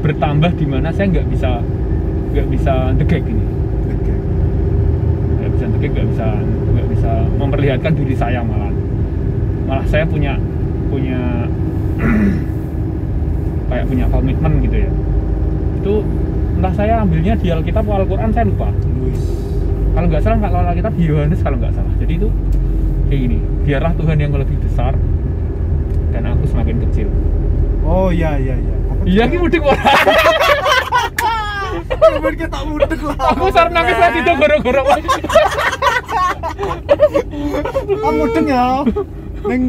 bertambah 0.06 0.52
di 0.54 0.66
mana 0.70 0.94
saya 0.94 1.10
nggak 1.10 1.28
bisa 1.34 1.66
nggak 2.36 2.48
bisa 2.54 2.94
degek 3.00 3.26
ini 3.26 3.46
nggak 5.42 5.50
bisa 5.50 5.66
degek 5.74 5.92
nggak 5.98 6.08
bisa 6.14 6.28
nggak 6.46 6.88
bisa 6.94 7.12
memperlihatkan 7.42 7.94
diri 7.98 8.14
saya 8.14 8.46
malah 8.46 8.70
malah 9.66 9.86
saya 9.90 10.06
punya 10.06 10.38
punya 10.94 11.50
kayak 13.72 13.86
punya 13.90 14.06
komitmen 14.14 14.62
gitu 14.62 14.78
ya 14.86 14.92
itu 15.82 15.96
entah 16.56 16.74
saya 16.74 17.04
ambilnya 17.04 17.36
di 17.36 17.48
Alkitab 17.52 17.84
atau 17.84 17.96
Al-Quran 18.02 18.30
saya 18.32 18.46
lupa 18.48 18.68
kalau 19.96 20.08
nggak 20.08 20.22
salah 20.24 20.38
kalau 20.40 20.68
Alkitab 20.68 20.94
di 20.96 21.04
Yohanes 21.06 21.40
kalau 21.40 21.58
nggak 21.60 21.74
salah 21.76 21.94
jadi 22.00 22.14
itu 22.16 22.28
kayak 23.08 23.20
gini 23.22 23.38
biarlah 23.64 23.94
Tuhan 23.96 24.18
yang 24.18 24.32
lebih 24.34 24.58
besar 24.60 24.94
dan 26.12 26.22
aku 26.26 26.44
semakin 26.48 26.78
kecil 26.90 27.08
Oh 27.86 28.10
iya 28.10 28.34
iya 28.42 28.58
iya. 28.58 28.76
Iya 29.06 29.24
ini 29.30 29.38
mudik 29.38 29.62
ora 29.62 29.78
Bener 31.86 32.34
kita 32.34 32.66
mudek 32.66 32.98
lah. 32.98 33.14
aku 33.30 33.46
sarap 33.54 33.70
nangis 33.70 33.94
lagi 33.94 34.26
tuh 34.26 34.34
goro-goro 34.34 34.82
Aku 37.86 38.10
mudeng 38.10 38.48
ya. 38.50 38.82
Neng 39.46 39.62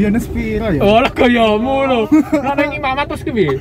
Yohanes 0.00 0.24
piro 0.26 0.68
ya? 0.72 0.80
oh 0.80 0.98
lah 0.98 1.12
gayamu 1.12 1.76
lho. 1.84 2.00
Lah 2.40 2.54
neng 2.56 2.72
imamat 2.72 3.04
terus 3.06 3.20
ke 3.20 3.30
piye 3.30 3.52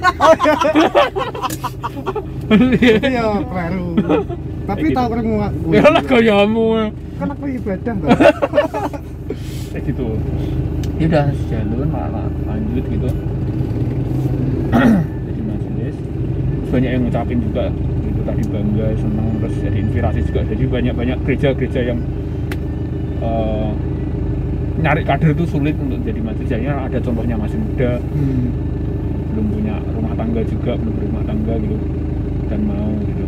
Iya, 2.80 3.24
baru. 3.44 3.88
Tapi 4.64 4.86
tahu 4.90 5.08
krungu 5.12 5.38
aku. 5.42 5.68
ya 5.74 5.86
lah 5.86 6.02
gayamu 6.02 6.66
Kan 7.20 7.28
aku 7.30 7.46
ibadah 7.52 7.94
tuh. 7.94 8.10
kayak 9.70 9.84
gitu. 9.86 10.08
Ya 10.98 11.06
udah 11.08 11.26
jalan 11.48 11.90
malah 11.90 12.28
lanjut 12.48 12.86
gitu. 12.88 13.10
Jadi 15.28 15.42
majelis 15.44 15.96
banyak 16.70 16.90
yang 16.90 17.02
ngucapin 17.04 17.40
juga. 17.44 17.66
Itu 18.06 18.22
tadi 18.24 18.44
bangga 18.48 18.88
senang 18.96 19.28
terus 19.40 19.56
jadi 19.60 19.78
inspirasi 19.80 20.20
juga. 20.26 20.42
Jadi 20.46 20.64
banyak 20.66 20.94
banyak 20.96 21.18
gereja-gereja 21.24 21.82
yang 21.86 22.00
eh, 23.20 23.70
nyari 24.80 25.02
kader 25.04 25.36
itu 25.36 25.46
sulit 25.46 25.76
untuk 25.76 26.00
jadi 26.02 26.20
majelis 26.24 26.48
Jadinya 26.48 26.88
ada 26.88 26.98
contohnya 27.00 27.36
masih 27.36 27.60
muda 27.60 27.92
Hmm. 28.16 28.48
belum 29.36 29.46
punya 29.54 29.76
rumah 29.94 30.14
tangga 30.18 30.42
juga 30.44 30.72
belum 30.76 30.94
berumah 30.98 31.24
tangga 31.24 31.54
gitu 31.62 31.78
dan 32.50 32.60
mau 32.66 32.90
gitu. 33.06 33.26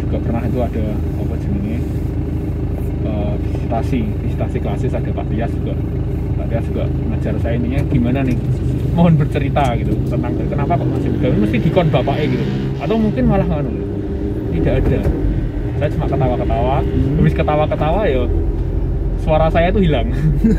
Juga 0.00 0.16
pernah 0.24 0.42
itu 0.48 0.58
ada 0.64 0.86
apa 0.96 1.34
jenenge? 1.44 1.78
Eh, 3.06 3.34
visitasi 3.44 4.00
visitasi 4.24 4.56
klasis 4.64 4.92
ada 4.96 5.10
Pak 5.12 5.26
Tias 5.28 5.52
juga. 5.52 5.76
Pak 6.40 6.46
Tias 6.48 6.64
juga 6.72 6.84
ngajar 7.12 7.34
saya 7.44 7.54
intinya 7.60 7.80
gimana 7.92 8.20
nih? 8.24 8.36
Mohon 8.96 9.14
bercerita 9.20 9.76
gitu. 9.76 9.92
Tentang 10.08 10.32
kenapa 10.48 10.72
kok 10.80 10.88
masih 10.88 11.10
muda? 11.12 11.26
Ini 11.28 11.38
mesti 11.44 11.58
dikon 11.60 11.86
bapaknya 11.92 12.26
gitu. 12.32 12.44
Atau 12.80 12.96
mungkin 12.96 13.24
malah 13.28 13.46
nganu 13.46 13.70
tidak 14.56 14.74
ada. 14.82 15.00
Saya 15.76 15.88
cuma 15.92 16.06
ketawa-ketawa. 16.08 16.76
Habis 17.20 17.34
ketawa-ketawa 17.36 18.00
ya 18.08 18.24
suara 19.26 19.50
saya 19.50 19.68
tuh 19.68 19.82
hilang. 19.82 20.06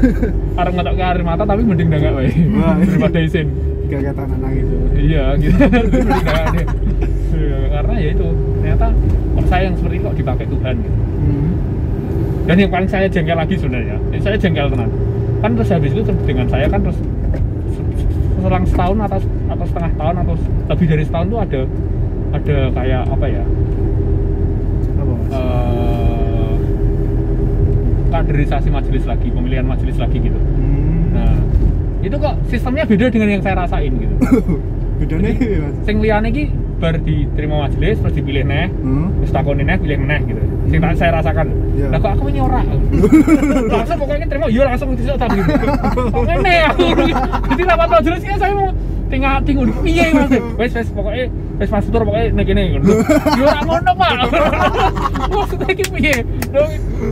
Arep 0.60 0.74
ngetok 0.74 0.94
ke 0.94 1.04
air 1.06 1.24
mata 1.24 1.42
tapi 1.42 1.64
mending 1.64 1.88
nggak 1.88 2.12
wae 2.12 2.28
Wah. 2.54 2.76
daripada 2.78 3.20
isin 3.20 3.48
Gak 3.88 4.04
kata 4.04 4.28
anak 4.28 4.52
iya 4.94 5.32
gitu. 5.40 5.64
Iya, 7.32 7.58
karena 7.72 7.94
ya 7.96 8.10
itu 8.12 8.28
ternyata 8.58 8.88
kok 9.32 9.46
saya 9.48 9.62
yang 9.64 9.76
seperti 9.76 9.96
kok 9.98 10.14
dipakai 10.14 10.46
Tuhan 10.46 10.76
gitu. 10.78 10.98
Hmm. 11.18 11.50
dan 12.44 12.56
yang 12.58 12.68
paling 12.68 12.86
saya 12.86 13.08
jengkel 13.08 13.34
lagi 13.34 13.56
sebenarnya 13.56 13.96
ini 14.10 14.20
saya 14.20 14.36
jengkel 14.36 14.68
tenan. 14.68 14.92
Kan 15.38 15.56
terus 15.56 15.70
habis 15.70 15.92
itu 15.92 16.02
terus 16.02 16.20
dengan 16.22 16.48
saya 16.48 16.68
kan 16.68 16.80
terus 16.82 17.00
se- 17.00 17.88
se- 17.96 18.10
selang 18.38 18.66
setahun 18.66 18.98
atau 19.02 19.20
atau 19.48 19.66
setengah 19.66 19.92
tahun 19.96 20.16
atau 20.20 20.36
lebih 20.68 20.88
dari 20.90 21.04
setahun 21.04 21.28
tuh 21.30 21.40
ada 21.40 21.60
ada 22.34 22.58
kayak 22.74 23.04
apa 23.08 23.26
ya 23.26 23.44
Apa? 24.94 25.14
Mas? 25.14 25.32
eh 25.32 26.54
kaderisasi 28.20 28.68
majelis 28.68 29.04
lagi 29.04 29.28
pemilihan 29.28 29.64
majelis 29.64 29.96
lagi 29.96 30.18
gitu 30.20 30.40
Hmm. 30.40 31.14
nah 31.14 31.36
itu 32.00 32.16
kok 32.16 32.34
sistemnya 32.48 32.84
beda 32.84 33.06
dengan 33.08 33.30
yang 33.30 33.42
saya 33.42 33.56
rasain 33.58 33.94
gitu 33.94 34.16
Bedanya 34.98 35.30
Mas. 35.30 35.74
sing 35.84 35.96
liyane 35.98 36.28
iki 36.28 36.50
bar 36.78 36.98
diterima 36.98 37.62
majelis 37.64 37.98
terus 37.98 38.14
dipilih 38.14 38.44
neh 38.44 38.66
Hmm. 38.76 39.14
terus 39.16 39.32
takoni 39.32 39.62
neh 39.62 39.78
pilih 39.78 39.98
meneh 40.00 40.20
gitu 40.26 40.42
sing 40.68 40.80
tak 40.80 40.94
saya 40.96 41.12
rasakan 41.16 41.48
Iya. 41.74 41.88
lah 41.90 42.00
kok 42.00 42.12
aku 42.12 42.26
ini 42.28 42.40
ora 42.40 42.62
langsung 43.72 43.98
pokoknya 43.98 44.26
terima 44.26 44.46
iya 44.48 44.64
langsung 44.66 44.90
itu 44.92 45.06
tak 45.12 45.30
gitu 45.32 45.52
kok 46.08 46.24
ngene 46.24 46.56
aku 46.68 46.84
jadi 47.48 47.62
rapat 47.68 47.88
majelis 47.92 48.22
kan 48.24 48.38
saya 48.38 48.54
mau 48.54 48.70
tinggal 49.08 49.34
tinggal 49.42 49.66
piye 49.80 50.06
mas 50.12 50.30
wes 50.58 50.72
wes 50.74 50.88
pokoknya 50.90 51.26
wes 51.58 51.70
pas 51.74 51.86
tur 51.86 52.02
pokoknya 52.06 52.26
nek 52.38 52.46
kene 52.46 52.62
ngono 52.78 52.86
yo 53.38 53.44
ora 53.50 53.62
ngono 53.66 53.92
pak. 53.98 54.14
Maksudnya 55.34 55.70
iki 55.74 55.86
piye? 55.90 56.16
Lho 56.54 56.62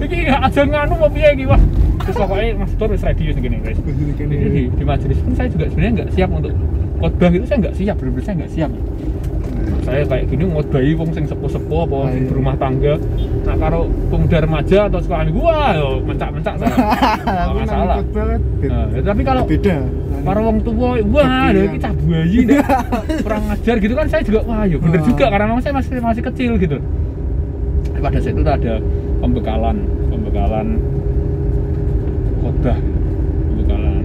iki 0.06 0.18
gak 0.30 0.42
aja 0.50 0.62
nganu 0.64 0.94
mau 1.02 1.10
piye 1.10 1.30
iki 1.34 1.46
Pak? 1.50 1.62
terus 2.06 2.22
pokoknya 2.22 2.50
mas 2.62 2.72
tur 2.78 2.90
wis 2.94 3.02
ready 3.02 3.24
wis 3.34 3.38
guys 3.42 3.66
Wis. 3.66 3.78
Di 4.78 4.84
majelis 4.86 5.18
pun 5.26 5.34
saya 5.34 5.50
juga 5.50 5.66
sebenarnya 5.74 5.94
nggak 6.06 6.10
siap 6.14 6.30
untuk 6.30 6.54
khotbah 7.02 7.32
itu 7.34 7.46
saya 7.50 7.58
nggak 7.66 7.76
siap 7.76 7.96
benar-benar 7.98 8.24
saya 8.24 8.36
nggak 8.38 8.52
siap 8.54 8.72
saya 9.86 10.02
kayak 10.10 10.26
gini 10.34 10.44
ngotbahi 10.50 10.92
wong 10.98 11.10
sing 11.14 11.30
sepuh-sepuh 11.30 11.80
apa 11.86 11.98
sing 12.10 12.24
iya. 12.26 12.30
berumah 12.34 12.56
tangga 12.58 12.94
nah 13.46 13.56
karo 13.62 13.80
pemuda 14.10 14.38
remaja 14.42 14.80
atau 14.90 15.00
sekolah 15.06 15.24
minggu 15.30 15.42
wah 15.46 15.70
yo 15.78 15.90
mencak-mencak 16.02 16.54
saya 16.58 16.74
nggak 17.26 17.56
masalah. 17.62 17.96
Nah, 18.66 18.86
ya, 18.90 19.02
tapi 19.06 19.22
kalau 19.22 19.44
beda. 19.46 19.78
para 20.26 20.40
wong 20.42 20.58
tua 20.66 20.90
wah 21.06 21.54
ada 21.54 21.62
kita 21.70 21.90
bayi 22.02 22.40
dah 22.50 22.66
kurang 23.26 23.44
ngajar 23.46 23.76
gitu 23.78 23.94
kan 23.94 24.08
saya 24.10 24.22
juga 24.26 24.40
wah 24.50 24.66
yo 24.66 24.82
bener 24.82 25.00
Wah. 25.06 25.08
juga 25.14 25.26
karena 25.30 25.46
memang 25.54 25.62
saya 25.62 25.74
masih 25.78 26.02
masih 26.02 26.24
kecil 26.34 26.52
gitu 26.58 26.78
pada 28.02 28.18
saat 28.18 28.34
itu 28.34 28.42
ada 28.50 28.76
pembekalan 29.22 29.78
pembekalan 30.10 30.68
khotbah 32.42 32.78
pembekalan 33.54 34.02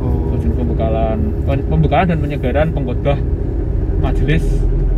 Oh. 0.00 0.32
Pembekalan 0.32 1.18
pembekalan 1.44 2.06
dan 2.08 2.18
penyegaran 2.24 2.72
pengkhotbah 2.72 3.20
majelis 4.00 4.44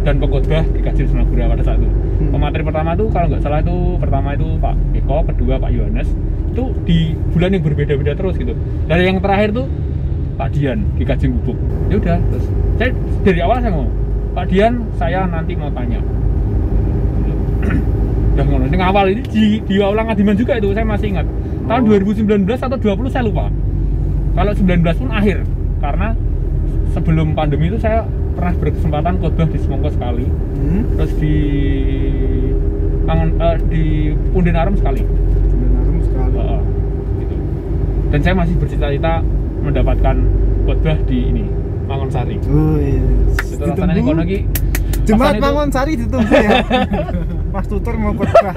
dan 0.03 0.19
pengkhotbah 0.19 0.63
di 0.75 0.81
Kajian 0.83 1.09
Sunagura 1.11 1.51
pada 1.51 1.63
saat 1.63 1.79
itu. 1.79 1.91
Hmm. 1.91 2.31
Pemateri 2.35 2.63
pertama 2.67 2.91
itu 2.95 3.05
kalau 3.11 3.27
nggak 3.31 3.43
salah 3.43 3.61
itu 3.63 3.77
pertama 3.99 4.29
itu 4.35 4.47
Pak 4.59 4.75
Eko, 4.99 5.17
kedua 5.31 5.55
Pak 5.59 5.71
Yohanes 5.71 6.09
itu 6.53 6.65
di 6.85 6.99
bulan 7.33 7.51
yang 7.55 7.63
berbeda-beda 7.65 8.13
terus 8.15 8.35
gitu. 8.39 8.55
Dari 8.87 9.03
yang 9.09 9.19
terakhir 9.23 9.55
tuh 9.55 9.67
Pak 10.39 10.49
Dian 10.55 10.79
di 10.99 11.03
Kajian 11.07 11.39
Gubuk. 11.41 11.59
Ya 11.91 11.97
udah 11.99 12.19
terus 12.33 12.47
saya 12.81 12.91
dari 13.23 13.41
awal 13.43 13.57
saya 13.63 13.71
ngomong 13.75 13.93
Pak 14.33 14.45
Dian 14.51 14.75
saya 14.99 15.21
nanti 15.29 15.53
mau 15.55 15.71
tanya. 15.71 16.01
udah 18.33 18.45
ngono 18.49 18.65
ini 18.65 18.77
awal 18.81 19.07
ini 19.13 19.23
di 19.29 19.45
di 19.61 19.77
Aulang 19.79 20.09
Adiman 20.09 20.35
juga 20.35 20.57
itu 20.57 20.73
saya 20.73 20.89
masih 20.89 21.13
ingat 21.13 21.29
tahun 21.69 21.83
Oh. 21.85 22.01
2019 22.01 22.49
atau 22.49 22.79
20 22.81 23.13
saya 23.13 23.25
lupa 23.29 23.47
kalau 24.33 24.53
19 24.57 24.83
pun 24.83 25.11
akhir 25.13 25.45
karena 25.79 26.17
sebelum 26.97 27.37
pandemi 27.37 27.69
itu 27.69 27.79
saya 27.79 28.09
pernah 28.33 28.55
berkesempatan 28.55 29.15
khotbah 29.19 29.47
di 29.47 29.59
Semongko 29.59 29.89
sekali 29.91 30.27
Hmm. 30.53 30.83
terus 30.95 31.13
di 31.15 31.37
eh, 33.05 33.57
di 33.67 33.83
Punden 34.31 34.55
Arum 34.55 34.75
sekali 34.75 35.03
Sebenarnya 35.03 36.01
sekali. 36.03 36.33
Heeh, 36.35 36.61
gitu. 37.19 37.35
dan 38.09 38.21
saya 38.21 38.35
masih 38.35 38.55
bercita-cita 38.57 39.13
mendapatkan 39.59 40.17
khotbah 40.63 40.97
di 41.05 41.19
ini 41.29 41.45
Mangunsari 41.83 42.37
Oh, 42.45 42.79
yes. 42.79 43.53
itu 43.53 43.63
rasanya 43.65 43.93
nih 43.93 44.03
kono 44.03 44.23
ki 44.23 44.39
Jemaat 45.03 45.19
rasanya 45.19 45.35
itu- 45.35 45.45
Mangon 45.45 45.69
Sari 45.69 45.93
ditunggu 45.99 46.31
ya. 46.31 46.51
Mas 47.53 47.67
Tutur 47.67 47.95
mau 47.97 48.15
khotbah. 48.15 48.55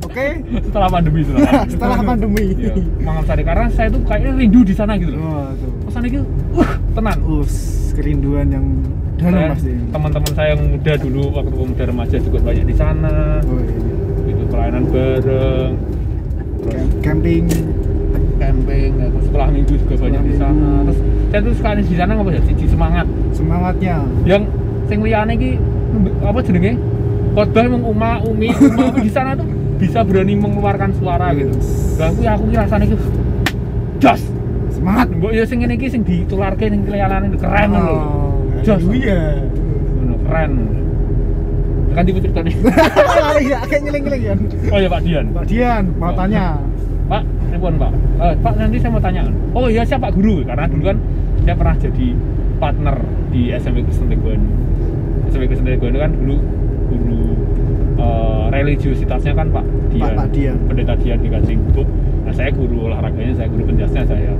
Oke. 0.00 0.26
setelah 0.62 0.88
pandemi 0.88 1.20
setelah 1.20 1.50
pandemi. 1.50 1.72
Setelah 1.74 1.98
pandemi. 2.00 2.44
Iya, 2.54 2.72
Mangunsari 3.00 3.42
karena 3.42 3.66
saya 3.68 3.88
tuh 3.90 4.00
kayaknya 4.00 4.30
rindu 4.38 4.60
di 4.62 4.70
sana 4.70 4.94
gitu 4.94 5.12
loh 5.12 5.20
Oh, 5.20 5.50
pesan 5.84 6.02
itu 6.06 6.22
uh 6.54 6.70
tenang 6.94 7.18
Us, 7.26 7.54
kerinduan 8.00 8.48
yang 8.48 8.64
dalam 9.20 9.52
pasti. 9.52 9.76
teman-teman 9.92 10.32
saya 10.32 10.48
yang 10.50 10.62
muda 10.66 10.92
dulu 10.96 11.22
waktu 11.30 11.52
muda 11.54 11.84
remaja 11.84 12.16
juga 12.16 12.38
banyak 12.40 12.64
di 12.64 12.72
sana 12.72 13.44
Oh, 13.44 13.60
iya. 13.60 13.76
gitu 14.26 14.42
pelayanan 14.48 14.84
bareng 14.86 15.72
terus 16.56 16.88
Camping. 17.00 17.44
camping 18.36 18.90
ya, 18.96 19.06
terus 19.06 19.24
sekolah 19.28 19.48
minggu 19.50 19.74
juga 19.76 19.94
banyak 20.00 20.22
di 20.24 20.34
sana 20.34 20.52
minggu. 20.56 20.84
terus 20.86 20.98
saya 21.30 21.40
tuh 21.40 21.52
suka 21.54 21.70
di 21.76 21.94
sana 21.94 22.12
apa 22.14 22.30
ya 22.30 22.40
siji 22.42 22.66
semangat 22.66 23.06
Semangatnya. 23.30 23.96
yang 24.24 24.42
sing 24.88 24.98
liyane 25.00 25.32
iki 25.36 25.50
apa 26.20 26.40
jenenge 26.40 26.72
khotbah 27.30 27.62
emang 27.62 27.84
uma 27.84 28.10
umi 28.22 28.48
uma 28.66 28.96
di 28.96 29.10
sana 29.12 29.36
tuh 29.36 29.44
bisa 29.76 30.00
berani 30.00 30.34
mengeluarkan 30.34 30.96
suara 30.96 31.32
gitu 31.32 31.52
lah 31.96 32.08
aku 32.08 32.20
aku 32.24 32.44
rasane 32.50 32.84
iki 32.84 32.96
jos 33.98 34.22
Semangat. 34.80 35.06
mbok 35.12 35.32
ya 35.36 35.44
sing 35.44 35.60
ngene 35.60 35.74
iki 35.76 35.88
sing 35.92 36.02
ditularke 36.02 36.64
ning 36.66 36.88
liyane 36.88 37.28
keren 37.36 37.70
lho 37.70 37.84
Oh, 37.84 38.64
Jos. 38.64 38.80
Iya. 38.88 39.44
Ngono, 40.00 40.14
keren 40.24 40.52
kan 41.90 42.06
cerita 42.06 42.40
nih 42.40 42.54
Iya, 43.44 43.58
kayak 43.66 43.82
nyeling-nyeling 43.84 44.22
ya. 44.24 44.34
oh 44.72 44.78
ya 44.78 44.88
Pak 44.88 45.00
Dian 45.04 45.26
Pak 45.36 45.44
Dian 45.44 45.84
mau 46.00 46.12
tanya. 46.16 46.56
Pak, 47.10 47.22
telepon 47.50 47.74
Pak. 47.76 47.92
Eh, 48.22 48.34
Pak 48.38 48.52
nanti 48.54 48.78
saya 48.78 48.90
mau 48.94 49.02
tanya. 49.02 49.22
Oh 49.50 49.66
iya 49.66 49.82
siapa 49.82 50.08
Pak 50.08 50.12
Guru? 50.14 50.46
Karena 50.46 50.64
dulu 50.70 50.82
kan 50.86 50.96
saya 51.42 51.54
pernah 51.58 51.74
jadi 51.76 52.06
partner 52.56 52.96
di 53.34 53.50
SMP 53.52 53.82
Kristen 53.82 54.08
Teguhan. 54.08 54.40
SMP 55.28 55.50
Kristen 55.50 55.66
Teguhan 55.66 55.92
itu 55.92 56.00
kan 56.00 56.12
dulu 56.14 56.36
guru 56.88 57.20
eh, 57.98 58.44
religiositasnya 58.54 59.34
kan 59.34 59.50
Pak 59.50 59.64
Dian. 59.90 60.14
Pak 60.14 60.28
Dian. 60.30 60.56
Pendeta 60.70 60.94
Dian 60.94 61.18
di 61.18 61.28
Kancing 61.28 61.58
Buk. 61.74 61.88
Nah 62.24 62.32
saya 62.34 62.50
guru 62.52 62.90
olahraganya, 62.90 63.34
saya 63.36 63.48
guru 63.48 63.62
penjasnya 63.68 64.02
saya. 64.06 64.32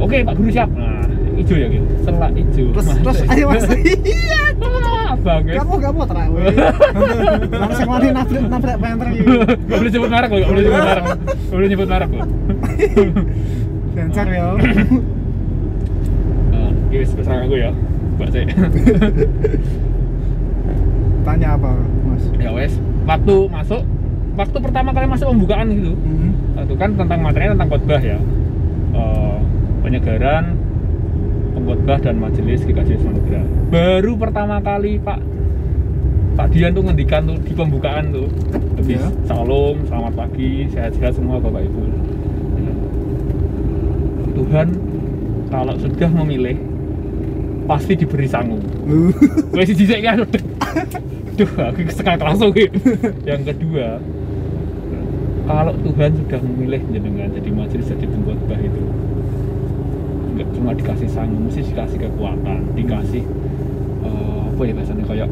Oke 0.00 0.16
Pak 0.26 0.34
Guru 0.36 0.50
siap. 0.50 0.68
Nah 0.74 1.06
hijau 1.34 1.56
ya 1.58 1.66
gitu. 1.70 1.86
Selak 2.06 2.30
hijau. 2.34 2.66
Terus 2.74 2.86
terus 3.02 3.18
ayo 3.30 3.44
Mas. 3.50 3.64
Iya. 4.04 4.42
Bagus. 5.24 5.56
Kamu 5.56 5.74
kamu 5.80 6.00
terawih. 6.04 6.44
Langsung 7.64 7.88
mari 7.88 8.08
nabrak 8.12 8.44
nabrak 8.44 8.76
banter 8.76 9.06
iki. 9.08 9.24
Gak 9.56 9.78
boleh 9.80 9.92
sebut 9.96 10.10
merek 10.12 10.28
loh, 10.28 10.38
gak 10.44 10.50
boleh 10.52 10.62
sebut 10.68 10.76
merek. 10.84 11.04
Gak 11.24 11.56
boleh 11.56 11.68
nyebut 11.72 11.88
merek 11.88 12.10
loh. 12.12 12.26
Sensor 13.96 14.26
ya. 14.28 14.44
Oke, 16.84 16.98
serang 17.08 17.40
aku 17.48 17.56
ya. 17.56 17.70
Mbak 18.20 18.28
Cek. 18.30 18.46
Tanya 21.24 21.48
apa, 21.56 21.70
Mas? 22.04 22.24
ya 22.36 22.50
wes, 22.52 22.72
waktu 23.08 23.36
masuk, 23.48 23.82
waktu 24.34 24.58
pertama 24.58 24.90
kali 24.90 25.06
masuk 25.06 25.30
pembukaan 25.30 25.66
gitu, 25.70 25.92
Hmm. 25.94 26.30
itu 26.58 26.74
kan 26.74 26.90
tentang 26.94 27.18
materinya 27.22 27.52
tentang 27.54 27.70
khotbah 27.70 28.02
ya. 28.02 28.18
Eh, 28.94 29.38
penyegaran, 29.82 30.44
pengkhotbah 31.54 31.98
dan 31.98 32.14
majelis 32.18 32.62
GKJ 32.62 32.98
Semanugara. 32.98 33.42
Baru 33.70 34.12
pertama 34.14 34.58
kali 34.58 34.98
Pak 34.98 35.18
Pak 36.34 36.50
Dian 36.50 36.74
tuh 36.74 36.82
ngendikan 36.82 37.22
tuh 37.24 37.38
di 37.38 37.54
pembukaan 37.54 38.10
tuh 38.10 38.26
habis 38.74 38.98
Ya. 38.98 39.06
salam, 39.24 39.76
selamat 39.86 40.12
pagi, 40.14 40.66
sehat-sehat 40.66 41.14
semua 41.14 41.38
Bapak 41.38 41.62
Ibu. 41.62 41.82
Tuhan 44.34 44.68
kalau 45.48 45.74
sudah 45.78 46.10
memilih 46.10 46.58
pasti 47.64 47.94
diberi 47.94 48.26
sangu. 48.26 48.58
Uh. 48.84 49.14
Wes 49.54 49.70
sik 49.70 50.02
kan. 50.02 50.26
Duh, 51.38 51.50
aku 51.50 51.82
sekali 51.90 52.18
langsung 52.18 52.50
gitu. 52.54 52.78
Yang 53.26 53.54
kedua, 53.54 53.98
kalau 55.44 55.72
Tuhan 55.76 56.10
sudah 56.16 56.40
memilih 56.40 56.80
jenengan 56.88 57.28
jadi 57.36 57.50
majelis 57.52 57.86
jadi 57.92 58.06
pengkhotbah 58.08 58.60
itu 58.60 58.82
nggak 60.34 60.48
cuma 60.50 60.70
dikasih 60.74 61.08
sangu, 61.14 61.38
mesti 61.38 61.62
dikasih 61.62 61.98
kekuatan, 62.10 62.58
dikasih 62.74 63.22
eh, 64.02 64.40
apa 64.50 64.62
ya 64.66 64.72
bahasanya 64.74 65.04
kayak 65.06 65.28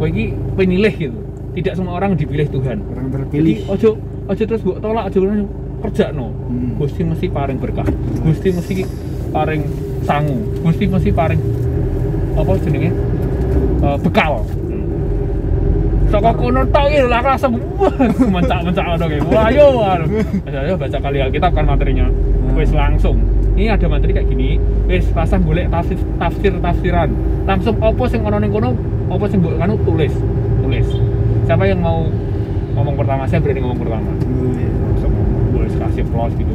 kowe 0.00 0.08
iki 0.08 0.32
penilih 0.56 0.94
gitu. 0.96 1.18
Tidak 1.56 1.72
semua 1.72 1.96
orang 1.96 2.16
dipilih 2.16 2.48
Tuhan. 2.52 2.84
Orang 2.92 3.08
Jadi 3.08 3.16
terpilih. 3.16 3.56
ojo 3.68 3.90
ojo 4.28 4.42
terus 4.44 4.60
mbok 4.64 4.78
tolak 4.80 5.04
ojo 5.12 5.18
kerja 5.84 6.12
no. 6.12 6.32
Hmm. 6.48 6.76
Gusti 6.80 7.02
mesti 7.04 7.26
paring 7.28 7.58
berkah. 7.60 7.88
Gusti 8.24 8.48
mesti 8.52 8.84
paring 9.32 9.62
sangu. 10.04 10.36
Gusti 10.64 10.84
mesti 10.88 11.10
paring 11.12 11.40
apa 12.36 12.52
jenenge? 12.60 12.90
Eh, 13.84 13.96
bekal. 14.00 14.44
Saka 16.06 16.30
kono 16.38 16.62
tok 16.70 16.86
iki 16.86 17.02
langsung 17.10 17.58
wah 17.76 17.94
mencak-mencak 18.38 18.84
ngono 18.86 19.04
kayak. 19.10 19.24
Wah 19.26 19.48
yo 19.50 19.66
aduh. 19.82 20.08
Ayo 20.46 20.74
baca 20.78 20.98
kali 21.02 21.18
Alkitab 21.18 21.50
kan 21.52 21.64
materinya. 21.66 22.06
Hmm. 22.06 22.54
Wis 22.54 22.70
langsung. 22.70 23.18
Ini 23.56 23.72
ada 23.72 23.88
materi 23.88 24.12
kayak 24.12 24.28
gini, 24.28 24.60
wis 24.84 25.08
rasah 25.16 25.40
golek 25.40 25.72
tafsir 25.72 25.96
tafsir 26.20 26.52
tafsiran. 26.60 27.08
Langsung 27.48 27.74
opo 27.80 28.04
sing 28.04 28.20
ono 28.20 28.36
ning 28.36 28.52
kono, 28.52 28.76
opo 29.08 29.24
sing 29.26 29.40
mbok 29.40 29.56
kanu 29.58 29.74
tulis. 29.82 30.12
Tulis. 30.60 30.88
Siapa 31.48 31.64
yang 31.64 31.80
mau 31.80 32.04
ngomong 32.76 32.94
pertama? 33.00 33.24
Saya 33.24 33.40
berani 33.40 33.64
ngomong 33.64 33.80
pertama 33.80 34.08
Oh, 34.36 34.52
iya. 34.52 34.68
boleh 35.54 35.68
kasih 35.72 36.04
plus 36.12 36.32
gitu 36.36 36.54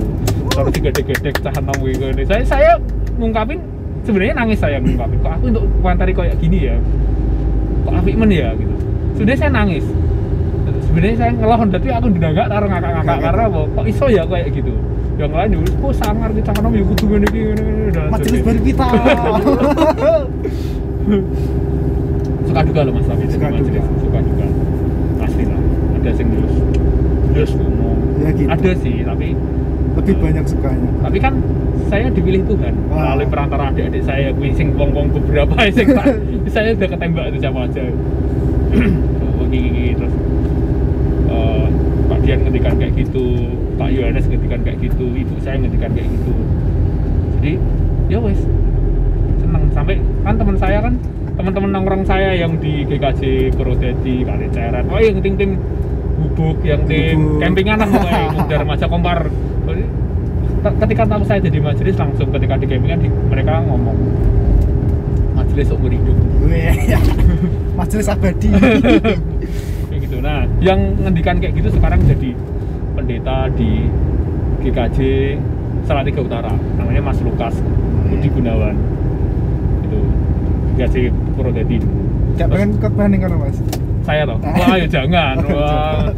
terus 0.52 0.72
digede-gede 0.76 1.30
cah 1.42 1.54
enam 1.58 1.78
gitu 1.82 2.06
saya 2.28 2.44
saya 2.44 2.72
ngungkapin 3.16 3.58
sebenarnya 4.04 4.34
nangis 4.36 4.60
saya 4.60 4.78
ngungkapin 4.84 5.18
kok 5.24 5.32
aku 5.40 5.46
untuk 5.48 5.64
komentari 5.80 6.12
kayak 6.12 6.36
gini 6.44 6.70
ya 6.70 6.76
kok 7.88 7.94
apik 7.98 8.16
men 8.20 8.30
ya 8.30 8.52
gitu 8.60 8.76
sebenarnya 9.14 9.40
saya 9.40 9.52
nangis 9.54 9.86
sebenarnya 10.82 11.18
saya 11.18 11.32
ngelon 11.34 11.68
tapi 11.70 11.88
aku 11.90 12.06
udah 12.10 12.30
gak 12.32 12.48
taruh 12.48 12.68
ngakak-ngakak 12.68 13.18
karena 13.22 13.44
apa 13.46 13.60
kok 13.72 13.86
iso 13.86 14.06
ya 14.08 14.24
kayak 14.26 14.50
gitu 14.52 14.74
yang 15.16 15.32
lain 15.32 15.50
dulu 15.54 15.70
kok 15.82 15.94
sangar 15.96 16.30
di 16.30 16.42
cah 16.42 16.56
enam 16.56 16.72
ya 16.72 16.84
kudu 16.84 17.04
gini 17.08 17.28
gini 17.30 17.66
Majelis 18.10 18.42
baru 18.42 18.60
kita. 18.60 18.86
suka 22.44 22.62
duka 22.64 22.82
loh 22.84 22.94
mas 22.94 23.06
tapi 23.06 23.24
Suka 23.28 23.48
duka. 23.50 23.82
suka 23.98 24.20
duka 24.20 24.46
pasti 25.18 25.44
lah 25.46 25.60
ada 25.96 26.12
sing 26.12 26.28
terus 26.30 26.54
terus 27.32 27.52
ngomong 27.56 27.98
Ya 28.22 28.30
gitu. 28.32 28.50
ada 28.50 28.72
sih 28.78 28.96
tapi 29.02 29.28
Lebih 29.92 30.16
banyak 30.18 30.46
sukanya. 30.48 30.90
tapi 31.04 31.18
kan 31.20 31.34
saya 31.88 32.08
dipilih 32.08 32.48
Tuhan 32.48 32.74
Wah. 32.88 33.12
melalui 33.12 33.28
perantara 33.28 33.64
adik-adik 33.70 34.04
saya 34.04 34.32
kuwi 34.32 34.52
sing 34.52 34.72
wong-wong 34.74 35.12
beberapa 35.12 35.52
sing 35.70 35.88
saya 36.48 36.72
udah 36.74 36.88
ketembak 36.90 37.26
itu 37.30 37.38
siapa 37.40 37.60
aja 37.62 37.84
oh, 38.74 39.46
gini, 39.48 39.68
gini, 39.70 39.92
terus 39.96 40.14
eh, 41.28 41.66
Pak 42.08 42.18
Dian 42.24 42.40
ngendikan 42.44 42.74
kayak 42.76 42.94
gitu 42.96 43.24
Pak 43.76 43.90
Yohanes 43.92 44.26
ngendikan 44.28 44.62
kayak 44.62 44.78
gitu 44.80 45.06
ibu 45.12 45.36
saya 45.42 45.58
ngendikan 45.60 45.92
kayak 45.92 46.08
gitu. 46.08 46.34
Jadi 47.40 47.54
ya 48.08 48.18
wes 48.20 48.40
seneng. 49.40 49.64
Sampai 49.74 49.96
kan 50.22 50.36
teman 50.38 50.56
saya 50.56 50.80
kan 50.80 50.94
teman-teman 51.32 51.70
nongkrong 51.74 52.04
saya 52.06 52.36
yang 52.38 52.60
di 52.60 52.86
GKJ 52.86 53.56
Purwodadi 53.56 54.22
Kaliceran 54.22 54.86
oh 54.92 55.00
yang 55.00 55.24
tim-tim 55.24 55.58
bubuk 56.20 56.62
yang 56.62 56.86
tim 56.86 57.18
Bubuk. 57.18 57.40
campingan 57.42 57.78
lah 57.82 57.88
pokoknya 57.90 58.22
muda 58.38 58.56
remaja 58.62 58.86
kompar. 58.86 59.20
Ketika 60.62 61.04
tahu 61.10 61.26
saya 61.26 61.42
jadi 61.42 61.58
majelis 61.58 61.98
langsung 61.98 62.30
ketika 62.30 62.54
di 62.62 62.70
campingan 62.70 63.02
di- 63.02 63.10
mereka 63.34 63.66
ngomong 63.66 63.98
majelis 65.52 65.68
seumur 65.68 65.92
hidup 65.92 66.16
Majelis 67.80 68.08
abadi. 68.08 68.48
kayak 69.92 70.00
gitu. 70.00 70.18
Nah 70.24 70.48
yang 70.64 70.96
ngendikan 70.96 71.44
kayak 71.44 71.60
gitu 71.60 71.76
sekarang 71.76 72.00
jadi 72.08 72.32
pendeta 72.96 73.52
di 73.52 73.92
GKJ 74.64 75.00
Salatiga 75.84 76.24
Utara. 76.24 76.56
Namanya 76.80 77.04
Mas 77.04 77.20
Lukas 77.20 77.56
Budi 78.08 78.32
Gunawan. 78.32 78.80
Itu 79.84 80.00
GKJ 80.80 80.96
Purwodadi. 81.36 81.78
Gak 82.40 82.48
pengen 82.48 82.80
khotbah 82.80 83.12
nih 83.12 83.20
kan 83.20 83.36
Mas? 83.36 83.60
saya 84.02 84.26
toh? 84.26 84.40
Wah 84.60 84.76
ya 84.80 84.88
jangan. 84.88 85.36
Wah. 85.52 86.10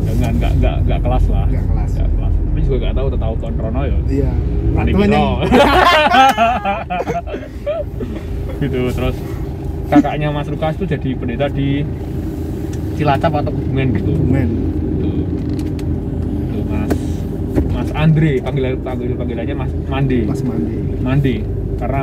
jangan. 0.00 0.32
Nggak 0.32 0.52
nggak 0.64 0.76
nggak 0.88 1.00
kelas 1.04 1.24
lah. 1.28 1.44
Nggak 1.44 1.64
kelas. 1.68 1.90
nggak 1.92 2.08
kelas. 2.08 2.32
Tapi 2.32 2.60
juga 2.64 2.76
nggak 2.88 2.96
tahu 2.96 3.06
tahu 3.20 3.34
kontrono 3.36 3.80
ya. 3.84 3.98
Iya. 4.08 4.32
Milo. 4.72 4.96
yang 5.04 5.36
gitu. 8.62 8.80
Terus 8.94 9.16
kakaknya 9.90 10.28
Mas 10.30 10.46
Lukas 10.46 10.78
itu 10.78 10.86
jadi 10.86 11.08
pendeta 11.18 11.46
di 11.50 11.82
Cilacap 12.94 13.42
atau 13.42 13.50
Kebumen 13.50 13.86
gitu. 13.98 14.10
Kebumen. 14.14 14.48
Itu 14.98 15.10
itu 16.46 16.58
Mas. 16.70 16.90
Mas 17.74 17.90
Andre 17.98 18.32
panggil 18.38 18.64
panggil 18.78 19.10
panggilannya 19.18 19.54
Mas 19.58 19.72
Mande. 19.90 20.20
Mas 20.28 20.42
Mandi 20.46 20.76
Mande. 21.02 21.36
Karena 21.82 22.02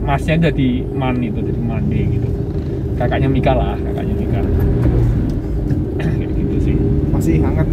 masnya 0.00 0.48
jadi 0.48 0.88
Man 0.96 1.20
itu 1.20 1.40
jadi 1.44 1.60
Mande 1.60 2.00
gitu. 2.08 2.28
Kakaknya 2.96 3.28
Mika 3.28 3.52
lah 3.52 3.76
kakaknya 3.76 4.14
Mika. 4.16 4.40
Kayak 6.00 6.30
gitu 6.32 6.56
sih. 6.64 6.76
Masih 7.12 7.44
hangat 7.44 7.68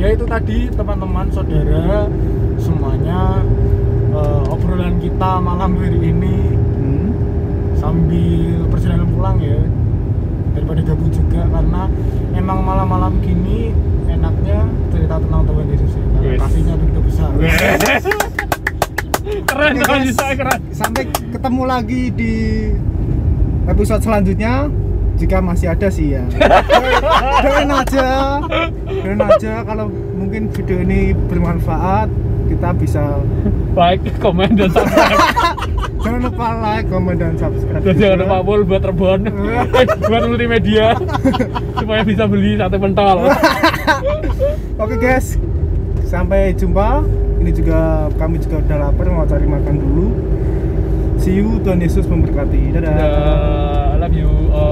ya 0.00 0.08
itu 0.16 0.24
tadi 0.24 0.58
teman-teman 0.72 1.28
saudara 1.28 2.08
semuanya 2.56 3.44
eh, 4.10 4.52
obrolan 4.52 4.98
kita 4.98 5.30
malam 5.38 5.78
hari 5.78 5.98
ini 5.98 6.36
hmm. 6.54 7.08
sambil 7.78 8.66
perjalanan 8.70 9.08
pulang 9.14 9.38
ya. 9.38 9.60
Daripada 10.50 10.80
gabut 10.82 11.10
juga 11.14 11.46
karena 11.46 11.82
emang 12.34 12.58
malam-malam 12.66 13.22
gini 13.22 13.70
enaknya 14.10 14.66
cerita 14.90 15.14
tentang 15.22 15.42
Tuhan 15.46 15.66
Yesus 15.70 15.92
ya. 15.94 16.04
Karena 16.10 16.30
Wes. 16.34 16.40
kasihnya 16.42 16.74
begitu 16.74 17.00
besar. 17.06 17.30
Keren 19.50 19.76
Oke, 19.76 19.82
keren 19.84 20.00
guys. 20.00 20.06
bisa 20.10 20.26
keren. 20.34 20.60
Sampai 20.74 21.02
ketemu 21.10 21.62
lagi 21.68 22.02
di 22.10 22.34
episode 23.68 24.02
selanjutnya. 24.02 24.66
Jika 25.20 25.36
masih 25.44 25.76
ada 25.76 25.92
sih 25.92 26.16
ya. 26.16 26.24
Doain 27.44 27.68
aja. 27.68 28.40
Doain 28.88 29.20
aja 29.20 29.60
kalau 29.68 29.92
mungkin 30.16 30.48
video 30.48 30.80
ini 30.80 31.12
bermanfaat 31.28 32.08
kita 32.50 32.68
bisa 32.74 33.02
like 33.78 34.02
comment 34.18 34.52
dan 34.58 34.70
subscribe. 34.74 35.20
Jangan 36.02 36.20
lupa 36.26 36.46
like 36.58 36.86
comment 36.88 37.18
dan 37.20 37.36
subscribe 37.36 37.84
dan 37.84 37.94
jangan 38.00 38.18
lupa 38.24 38.36
full 38.40 38.62
buat 38.64 38.82
rebon. 38.88 39.20
Eh, 39.76 39.86
buat 40.08 40.22
multimedia. 40.26 40.96
Supaya 41.76 42.00
bisa 42.02 42.24
beli 42.24 42.56
sate 42.56 42.80
pentol. 42.80 43.28
Oke 44.80 44.96
guys. 44.96 45.36
Sampai 46.08 46.56
jumpa. 46.56 47.04
Ini 47.40 47.52
juga 47.52 48.08
kami 48.16 48.40
juga 48.40 48.64
udah 48.64 48.76
lapar 48.88 49.06
mau 49.12 49.28
cari 49.28 49.44
makan 49.44 49.74
dulu. 49.76 50.06
See 51.20 51.36
you 51.36 51.60
Tuhan 51.60 51.84
Yesus 51.84 52.08
memberkati. 52.08 52.80
Dadah. 52.80 52.92
Dadah, 52.96 54.00
love 54.00 54.16
you 54.16 54.32
all. 54.52 54.70